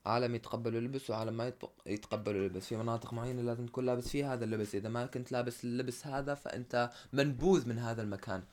عالم 0.06 0.36
يتقبلوا 0.36 0.80
اللبس 0.80 1.10
وعالم 1.10 1.38
ما 1.38 1.48
يتق- 1.52 1.72
يتقبلوا 1.86 2.48
اللبس. 2.48 2.68
في 2.68 2.76
مناطق 2.78 3.14
معينة 3.14 3.42
لازم 3.42 3.66
تكون 3.66 3.86
لابس 3.86 4.08
فيها 4.10 4.34
هذا 4.34 4.46
اللبس. 4.46 4.76
إذا 4.76 4.90
ما 4.90 5.06
كنت 5.06 5.32
لابس 5.32 5.64
اللبس 5.64 6.08
هذا 6.08 6.36
فأنت 6.36 6.90
منبوذ 7.14 7.70
من 7.70 7.80
هذا 7.80 8.02
المكان. 8.02 8.44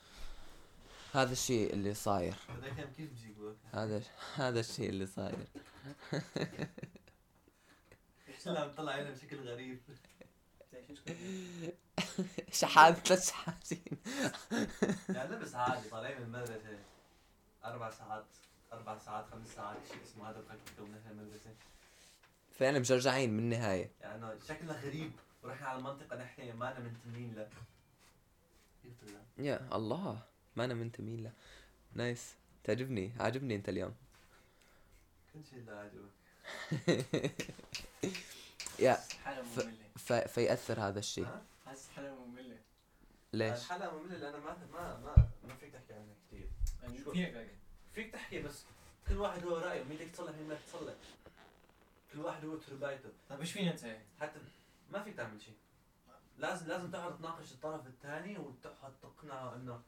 هذا 1.13 1.31
الشيء 1.31 1.73
اللي 1.73 1.93
صاير. 1.93 2.35
هذا؟ 3.71 4.01
هذا 4.35 4.59
الشيء 4.59 4.89
اللي 4.89 5.05
صاير. 5.05 5.47
لا 8.45 8.67
بطلع 8.67 8.91
عينه 8.91 9.11
بشكل 9.11 9.37
غريب؟ 9.39 9.79
شحات 12.51 13.07
ثلاث 13.07 13.29
شحاتين. 13.29 13.97
يعني 15.09 15.35
لبس 15.35 15.55
عادي 15.55 15.89
طالعين 15.89 16.17
من 16.17 16.23
المدرسة. 16.23 16.79
أربع 17.65 17.89
ساعات. 17.91 18.25
أربع 18.73 18.97
ساعات 18.97 19.25
خمس 19.25 19.47
ساعات 19.55 19.77
شيء 19.87 20.03
اسمه 20.03 20.29
هذا 20.29 20.39
بخكك 20.41 20.79
من 20.79 21.01
أهل 21.05 21.11
المدرسة. 21.11 21.49
فعلا 22.59 22.79
مشجعين 22.79 23.33
من 23.33 23.39
النهاية. 23.39 23.91
يعني 24.01 24.15
إنه 24.15 24.39
شكلنا 24.47 24.73
غريب. 24.73 25.11
ورحنا 25.43 25.67
على 25.67 25.77
المنطقة 25.79 26.15
نحن 26.23 26.53
ما 26.53 26.71
أنا 26.71 26.79
منتمين 26.79 27.35
له 27.35 27.49
كيف 28.83 28.93
بالله؟ 29.03 29.21
يا 29.37 29.75
الله 29.75 30.21
ما 30.55 30.65
أنا 30.65 30.73
منتمين 30.73 31.23
له 31.23 31.31
نايس. 31.93 32.35
تعجبني؟ 32.63 33.11
عاجبني 33.19 33.55
أنت 33.55 33.69
اليوم. 33.69 33.95
كل 35.33 35.39
شيء 35.49 35.59
اللي 35.59 35.71
عجبك 35.71 36.11
يا 38.79 38.97
حالة 39.23 39.41
ف- 39.41 39.59
مملة. 39.65 39.75
ف... 39.97 40.13
فيأثر 40.13 40.79
هذا 40.81 40.99
الشيء. 40.99 41.25
ها؟ 41.25 41.41
حاسس 41.65 41.89
حالة 41.89 42.25
مملة. 42.25 42.57
ليش؟ 43.33 43.59
الحلقة 43.59 43.97
مملة 43.99 44.17
لأنه 44.17 44.37
ما 44.37 44.57
ما 44.73 44.97
ما 44.99 45.29
ما 45.47 45.55
فيك 45.55 45.73
تحكي 45.73 45.93
عنها 45.93 46.15
كثير. 46.27 46.49
يعني 46.83 46.97
تلاقي 47.31 47.47
فيك 47.95 48.13
تحكي 48.13 48.41
بس 48.41 48.63
كل 49.07 49.17
واحد 49.17 49.43
هو 49.43 49.57
رأيه 49.57 49.83
مين 49.83 49.97
بدك 49.97 50.11
تصلح 50.11 50.35
مين 50.35 50.47
ما 50.47 50.55
تصلح 50.67 50.93
كل 52.13 52.19
واحد 52.19 52.45
هو 52.45 52.55
تربايته. 52.55 53.09
طيب 53.29 53.39
إيش 53.39 53.51
فينا 53.51 53.73
نسوي؟ 53.73 53.97
حتى 54.21 54.39
ما 54.91 55.03
فيك 55.03 55.15
تعمل 55.15 55.41
شيء. 55.41 55.55
لازم 56.37 56.67
لازم 56.67 56.91
تقعد 56.91 57.17
تناقش 57.17 57.51
الطرف 57.51 57.87
الثاني 57.87 58.37
وتقعد 58.37 58.93
تقنعه 59.01 59.55
إنه 59.55 59.81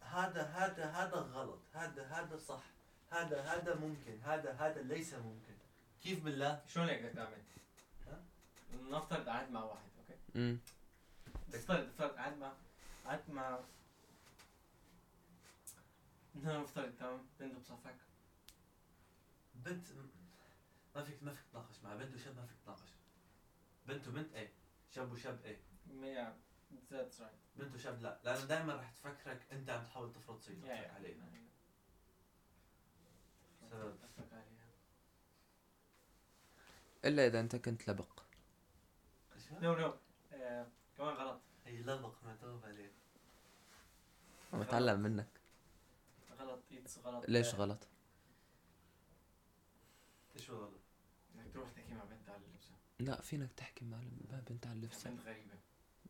هذا 0.00 0.42
هذا 0.42 0.84
هذا 0.86 1.16
غلط. 1.16 1.58
هذا 1.74 2.04
هذا 2.06 2.36
صح. 2.36 2.62
هذا 3.10 3.40
هذا 3.42 3.74
ممكن. 3.74 4.20
هذا 4.24 4.52
هذا 4.52 4.82
ليس 4.82 5.14
ممكن. 5.14 5.54
كيف 6.02 6.24
بالله؟ 6.24 6.62
شلون 6.68 6.88
هيك 6.88 7.14
تعمل؟ 7.14 7.42
ها؟ 8.06 8.22
نفترض 8.90 9.28
قعدت 9.28 9.50
مع 9.50 9.64
واحد 9.64 9.88
أوكي؟ 9.98 10.20
امم 10.36 10.58
نفترض 11.54 11.88
نفترض 11.88 12.10
قعدت 12.10 12.38
مع 12.38 12.52
قعدت 13.06 13.30
مع 13.30 13.58
نحن 16.36 16.60
نفترض 16.60 16.96
تمام 16.96 17.26
بنت 17.40 17.54
بصفك 17.56 17.96
بنت 19.54 19.86
ما 20.96 21.04
فيك 21.04 21.22
ما 21.22 21.34
فيك 21.34 21.44
تناقش 21.52 21.78
مع 21.84 21.94
بنت 21.94 22.14
وشاب 22.14 22.36
ما 22.36 22.46
فيك 22.46 22.56
تناقش 22.64 22.90
بنت 23.86 24.08
وبنت 24.08 24.34
إيه 24.34 24.52
شاب 24.90 25.12
وشاب 25.12 25.40
إيه 25.44 25.58
yeah 26.02 26.36
that's 26.90 27.20
right 27.20 27.32
بنت 27.56 27.74
وشاب 27.74 28.02
لا 28.02 28.20
لأنه 28.24 28.44
دائما 28.44 28.74
راح 28.74 28.90
تفكرك 28.90 29.46
انت 29.52 29.70
عم 29.70 29.84
تحاول 29.84 30.12
تفرض 30.12 30.40
سيطرتك 30.40 30.90
عليه 30.90 31.16
سبب. 33.70 33.94
اتفق 34.02 34.32
عليها 34.32 34.68
إلا 37.04 37.26
إذا 37.26 37.40
أنت 37.40 37.56
كنت 37.56 37.90
لبق. 37.90 38.20
no 39.62 39.74
no 39.74 39.94
كمان 40.96 41.14
غلط 41.14 41.40
هي 41.66 41.82
لبق 41.82 42.14
متوب 42.24 42.64
عليه 42.64 42.92
عم 44.52 44.60
أتعلم 44.60 45.00
منك. 45.00 45.43
غلط 46.38 46.62
ايتس 46.72 46.98
غلط. 46.98 47.28
ليش 47.28 47.54
غلط؟ 47.54 47.88
هو 50.50 50.56
غلط؟ 50.56 50.80
إنك 51.34 51.52
تروح 51.52 51.70
تحكي 51.70 51.94
مع 51.94 52.04
بنت 52.04 52.28
على 52.28 52.42
لبسها 52.46 52.76
لا 52.98 53.20
فينك 53.20 53.52
تحكي 53.52 53.84
مع 53.84 53.98
مع 54.30 54.38
بنت 54.50 54.66
عن 54.66 54.80
لبسها 54.80 55.12
بنت 55.12 55.20
غريبة. 55.20 55.54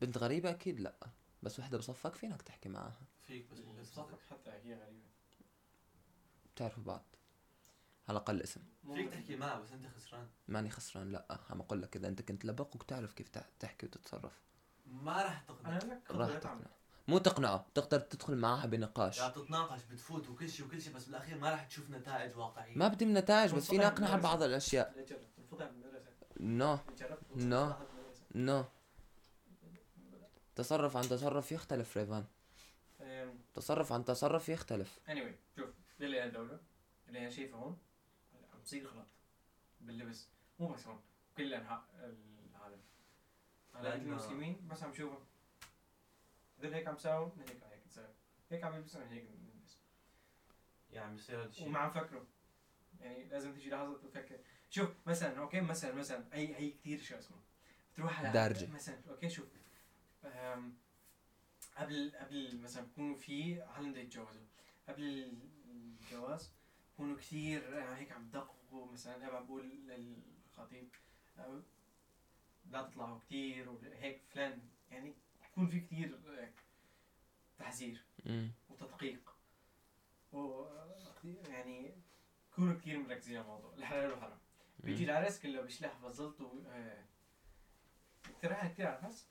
بنت 0.00 0.18
غريبة 0.18 0.50
أكيد 0.50 0.80
لا. 0.80 0.94
بس 1.42 1.58
وحدة 1.58 1.78
بصفك 1.78 2.14
فينك 2.14 2.42
تحكي 2.42 2.68
معاها. 2.68 3.06
فيك 3.20 3.50
بس 3.50 3.58
بصفك. 3.58 4.18
حتى 4.30 4.50
هي 4.50 4.74
غريبة. 4.74 5.08
بتعرفوا 6.54 6.82
بعض. 6.82 7.04
على 8.08 8.18
الأقل 8.18 8.42
اسم. 8.42 8.60
فيك 8.94 9.10
تحكي 9.10 9.36
معه 9.36 9.60
بس 9.60 9.72
أنت 9.72 9.86
خسران. 9.86 10.28
ماني 10.48 10.70
خسران 10.70 11.12
لا. 11.12 11.40
عم 11.50 11.60
أقول 11.60 11.82
لك 11.82 11.96
إذا 11.96 12.08
أنت 12.08 12.22
كنت 12.22 12.44
لبق 12.44 12.76
وبتعرف 12.76 13.12
كيف 13.12 13.28
تحكي 13.60 13.86
وتتصرف. 13.86 14.42
ما 14.86 15.22
راح 15.22 15.44
أنا 15.64 15.78
تقنع 15.78 15.94
لك 15.94 16.10
راح 16.10 16.38
تقنع. 16.38 16.70
مو 17.08 17.18
تقنعه 17.18 17.66
تقدر 17.74 18.00
تدخل 18.00 18.36
معها 18.36 18.66
بنقاش. 18.66 19.18
يعني 19.18 19.32
بتتناقش 19.32 19.82
بتفوت 19.82 20.28
وكل 20.28 20.50
شيء 20.50 20.66
وكل 20.66 20.80
شيء 20.80 20.92
بس 20.92 21.04
بالأخير 21.04 21.38
ما 21.38 21.50
راح 21.50 21.64
تشوف 21.64 21.90
نتائج 21.90 22.36
واقعية. 22.36 22.78
ما 22.78 22.88
بدي 22.88 23.04
نتائج 23.04 23.54
بس 23.54 23.70
فينا 23.70 23.86
اقنعها 23.86 24.16
ببعض 24.16 24.42
الأشياء. 24.42 25.06
no 26.40 26.78
بالمدرسة. 27.36 27.74
no 28.34 28.64
تصرف 30.56 30.96
عن 30.96 31.02
تصرف 31.02 31.52
يختلف 31.52 31.96
ريفان. 31.96 32.24
تصرف 33.54 33.92
عن 33.92 34.04
تصرف 34.04 34.48
يختلف. 34.48 34.98
Anyway 35.06 35.56
شوف 35.56 35.68
دي 35.98 36.06
اللي 36.06 36.24
الدولة 36.24 36.58
اللي 37.08 37.18
أنا 37.18 37.30
شايفه 37.30 37.56
هون 37.58 37.78
عم 38.54 38.60
تصير 38.64 38.86
غلط 38.86 39.06
باللبس. 39.80 40.28
مو 40.58 40.68
بس 40.68 40.86
هون 40.86 41.00
كل 41.36 41.54
أنحاء 41.54 41.84
العالم. 42.50 42.80
على 43.74 43.90
لأنه- 43.90 43.94
المسلمين 43.94 44.68
بس 44.68 44.82
عم 44.82 44.94
شوفهم. 44.94 45.18
هذول 46.58 46.74
هيك 46.74 46.88
عم 46.88 46.94
يساووا 46.94 47.28
نحن 47.28 47.40
هيك 47.48 47.62
هيك 47.64 47.86
نساوي 47.86 48.14
هيك 48.50 48.64
عم 48.64 48.74
يلبسوا 48.74 49.00
نحن 49.00 49.12
هيك 49.12 49.24
نلبس 49.30 49.78
يعني 50.90 51.16
بصير 51.16 51.40
هذا 51.40 51.48
الشيء 51.48 51.66
وما 51.66 51.78
عم 51.78 51.90
فكروا 51.90 52.24
يعني 53.00 53.24
لازم 53.24 53.54
تيجي 53.54 53.70
لحظة 53.70 53.98
تفكر 53.98 54.38
شوف 54.70 54.90
مثلا 55.06 55.38
okay 55.38 55.60
مثلا 55.60 55.94
مثلا 55.94 56.24
هي 56.32 56.56
هي 56.56 56.70
كثير 56.70 57.00
شو 57.00 57.18
اسمه 57.18 57.36
بتروح 57.92 58.18
على 58.18 58.32
دارجة. 58.32 58.70
مثلا 58.70 59.00
okay 59.10 59.28
شوف 59.28 59.46
قبل 61.76 62.12
قبل 62.20 62.60
مثلا 62.62 62.84
بكونوا 62.86 63.16
في 63.16 63.62
هلا 63.62 63.90
بده 63.90 64.00
يتجوزوا 64.00 64.42
قبل 64.88 65.32
الجواز 65.66 66.52
بكونوا 66.94 67.16
كثير 67.16 67.82
هيك 67.94 68.12
عم 68.12 68.30
دققوا 68.30 68.92
مثلا 68.92 69.16
أنا 69.16 69.26
عم 69.26 69.46
بقول 69.46 69.68
للخطيب 69.86 70.88
لا 72.70 72.82
تطلعوا 72.82 73.18
كثير 73.18 73.68
وهيك 73.70 74.22
فلان 74.28 74.60
يعني 74.90 75.14
بكون 75.54 75.68
في 75.68 75.80
كثير 75.80 76.18
هيك 76.38 76.54
تحذير. 77.58 78.04
وتدقيق 78.68 79.30
و 80.32 80.64
يعني 81.48 81.94
كونوا 82.56 82.74
كثير 82.74 82.98
مركزين 82.98 83.36
على 83.36 83.44
الموضوع 83.44 83.74
الحلال 83.74 84.10
والحرام 84.10 84.38
بيجي 84.78 85.04
العرس 85.04 85.40
كله 85.40 85.62
بيشلح 85.62 85.96
فضلته 85.96 86.62
آه. 86.68 87.04
انت 88.28 88.44
رايح 88.44 88.66
كثير 88.72 88.86
على 88.86 88.98
العرس؟ 88.98 89.28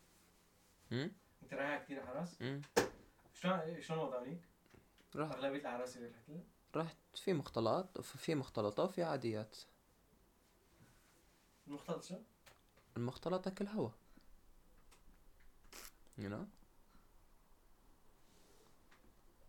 مم. 0.92 1.12
انت 1.44 1.54
رايح 1.54 1.84
كثير 1.84 2.00
على 2.00 2.12
العرس؟ 2.12 2.42
مم. 2.42 2.62
شلون 3.34 3.82
شلون 3.82 4.00
وضعونيك؟ 4.00 4.42
رحت 5.16 5.36
أغلبية 5.36 5.60
الاعراس 5.60 5.98
اللي 5.98 6.08
رحت 6.10 6.30
لها 6.30 6.44
رحت 6.76 6.98
في 7.16 7.34
مختلط 7.34 8.02
في 8.02 8.36
مختلطة 8.36 8.84
وفي 8.84 9.04
عاديات 9.04 9.58
المختلط 11.68 12.04
شو؟ 12.04 12.16
المختلط 12.98 13.48
اكل 13.48 13.68
هوا 13.68 13.90
you 16.20 16.30
know? 16.30 16.46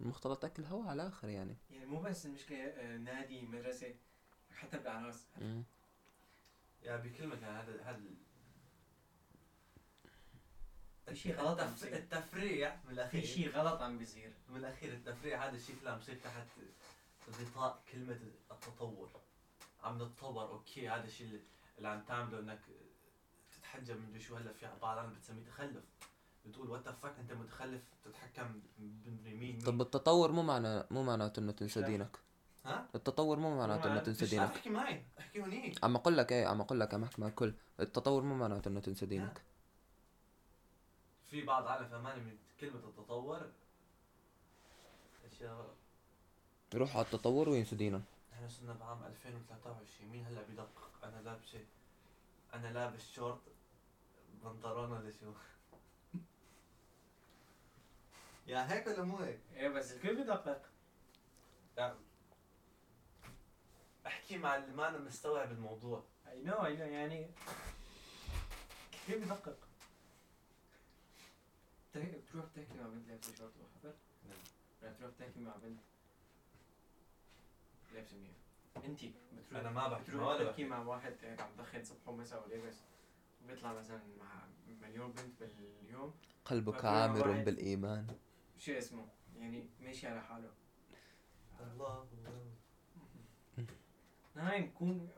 المختلط 0.01 0.45
أكل 0.45 0.65
هوا 0.65 0.85
على 0.85 1.03
الآخر 1.03 1.29
يعني. 1.29 1.57
يعني 1.71 1.87
مو 1.87 2.01
بس 2.01 2.27
المشكلة 2.27 2.65
آه، 2.65 2.97
نادي 2.97 3.43
مدرسة 3.43 3.95
حتى 4.57 4.79
بالاعراس. 4.79 5.27
يعني 6.83 7.03
بكلمة 7.09 7.35
يعني 7.37 7.59
هذا 7.63 7.83
هذا 7.83 8.01
في 11.09 11.17
شيء 11.17 11.37
غلط 11.37 11.61
عم 11.61 11.71
بيصير. 11.71 11.97
التفريع 11.97 12.77
من 12.85 12.91
الأخير. 12.93 13.21
في 13.21 13.27
شيء 13.27 13.51
غلط 13.51 13.81
عم 13.83 13.99
بيصير. 13.99 14.33
من 14.49 14.57
الأخير 14.57 14.93
التفريع 14.93 15.47
هذا 15.49 15.57
الشيء 15.57 15.77
كله 15.81 15.91
عم 15.91 15.99
يصير 15.99 16.15
تحت 16.25 16.47
غطاء 17.31 17.83
كلمة 17.93 18.21
التطور. 18.51 19.11
عم 19.83 20.03
نتطور 20.03 20.49
okay 20.49 20.89
هذا 20.89 21.05
الشيء 21.05 21.27
اللي- 21.27 21.41
اللي 21.79 21.89
عم 21.89 22.03
تعمله 22.05 22.39
إنك 22.39 22.61
تتحجب 23.53 23.97
من 24.13 24.21
شو 24.21 24.37
هلأ 24.37 24.53
في 24.53 24.67
بعض 24.83 24.99
العالم 24.99 25.15
بتسميه 25.15 25.45
تخلف. 25.45 25.85
بتقول 26.47 26.71
what 26.71 26.89
fuck 26.89 27.15
انت 27.19 27.33
متخلف 27.33 27.83
تتحكم 28.05 28.61
بمين 28.79 29.37
مين؟ 29.39 29.59
طب 29.61 29.81
التطور 29.81 30.33
مو 30.33 30.43
معنى 30.43 30.85
مو 30.91 31.03
معناته 31.03 31.41
إنه 31.41 31.53
تنسى. 31.53 31.83
دينك. 31.83 32.17
ها؟ 32.65 32.89
التطور 32.95 33.39
مو 33.39 33.57
معناته 33.57 33.93
إنه 33.93 34.01
تنسى 34.01 34.27
دينك. 34.27 34.51
احكي 34.51 34.71
معي 34.71 35.03
احكي 35.19 35.41
هونيك 35.43 35.85
عم 35.85 35.97
أقول 35.97 36.17
لك 36.19 36.33
إيه 36.33 36.47
عم 36.47 36.61
أقول 36.61 36.81
لك 36.81 36.95
عم 36.95 37.03
احكي 37.05 37.21
مع 37.21 37.27
الكل 37.27 37.55
التطور 37.81 38.23
مو 38.23 38.35
معناته 38.35 38.69
إنه 38.69 38.81
تنسى 38.81 39.07
دينك. 39.07 39.43
في 41.31 41.43
بعض 41.43 41.67
عالم 41.67 41.89
فهماني 41.89 42.21
من 42.21 42.37
كلمة 42.61 42.79
التطور 42.89 43.51
أشياء 45.33 45.75
يروحوا 46.75 46.97
على 46.97 47.07
التطور 47.07 47.49
وينسوا 47.49 47.79
دينهم 47.79 48.03
إحنا 48.33 48.49
صرنا 48.49 48.73
بعام 48.73 49.05
2023 49.05 50.11
مين 50.11 50.25
هلا 50.27 50.43
بدقق 50.43 50.91
أنا 51.05 51.21
لابسة 51.25 51.65
أنا 52.55 52.73
لابس 52.73 53.11
شورت 53.13 53.41
بنطلون 54.45 54.91
ولا 54.93 55.11
شو 55.11 55.33
يا 58.47 58.73
هيك 58.73 58.87
ولا 58.87 59.03
مو 59.03 59.17
هيك؟ 59.17 59.41
إيه 59.57 59.69
بس 59.69 59.93
الكل 59.93 60.23
بدقق 60.23 60.63
لا. 61.77 61.95
احكي 64.07 64.39
مع 64.39 64.57
اللي 64.57 64.73
ما 64.77 64.89
أنا 64.89 64.99
مستوعب 64.99 65.53
الموضوع. 65.53 66.05
اي 66.29 66.43
نو 66.43 66.55
اي 66.67 66.77
نو 66.77 66.85
يعني 66.85 67.31
الكل 69.09 69.21
بدقق 69.25 69.57
بت- 71.95 72.23
بتروح 72.29 72.45
تحكي 72.57 72.79
مع 72.81 72.87
بنت 72.89 73.09
لابسة 73.09 73.35
شورت 73.35 73.53
وحفر؟ 73.63 73.95
نعم. 74.29 74.37
ولا 74.83 74.93
تروح 74.93 75.11
تحكي 75.19 75.41
مع 75.41 75.57
بنت 75.63 75.81
لابسة 77.95 78.17
منيح 78.17 78.31
انت 78.85 79.01
بتروح 79.39 79.61
أنا 79.61 79.71
ما 79.71 79.89
بحكي 79.89 80.03
بتروح 80.11 80.43
تحكي 80.43 80.65
مع 80.65 80.79
واحد 80.83 81.15
هيك 81.23 81.41
عم 81.41 81.51
دخن 81.59 81.85
صبح 81.85 82.09
ومساء 82.09 82.47
ولابس 82.47 82.77
وبيطلع 83.45 83.73
مثلا 83.73 84.01
مع 84.19 84.47
مليون 84.83 85.13
بنت 85.13 85.43
باليوم. 85.43 86.15
قلبك 86.45 86.85
عامر 86.85 87.33
بالإيمان. 87.33 88.07
شو 88.65 88.73
اسمه؟ 88.73 89.07
يعني 89.37 89.69
ماشي 89.81 90.07
على 90.07 90.21
حاله. 90.21 90.51
الله 91.61 92.07
نايم 94.37 94.71
كون 94.71 95.09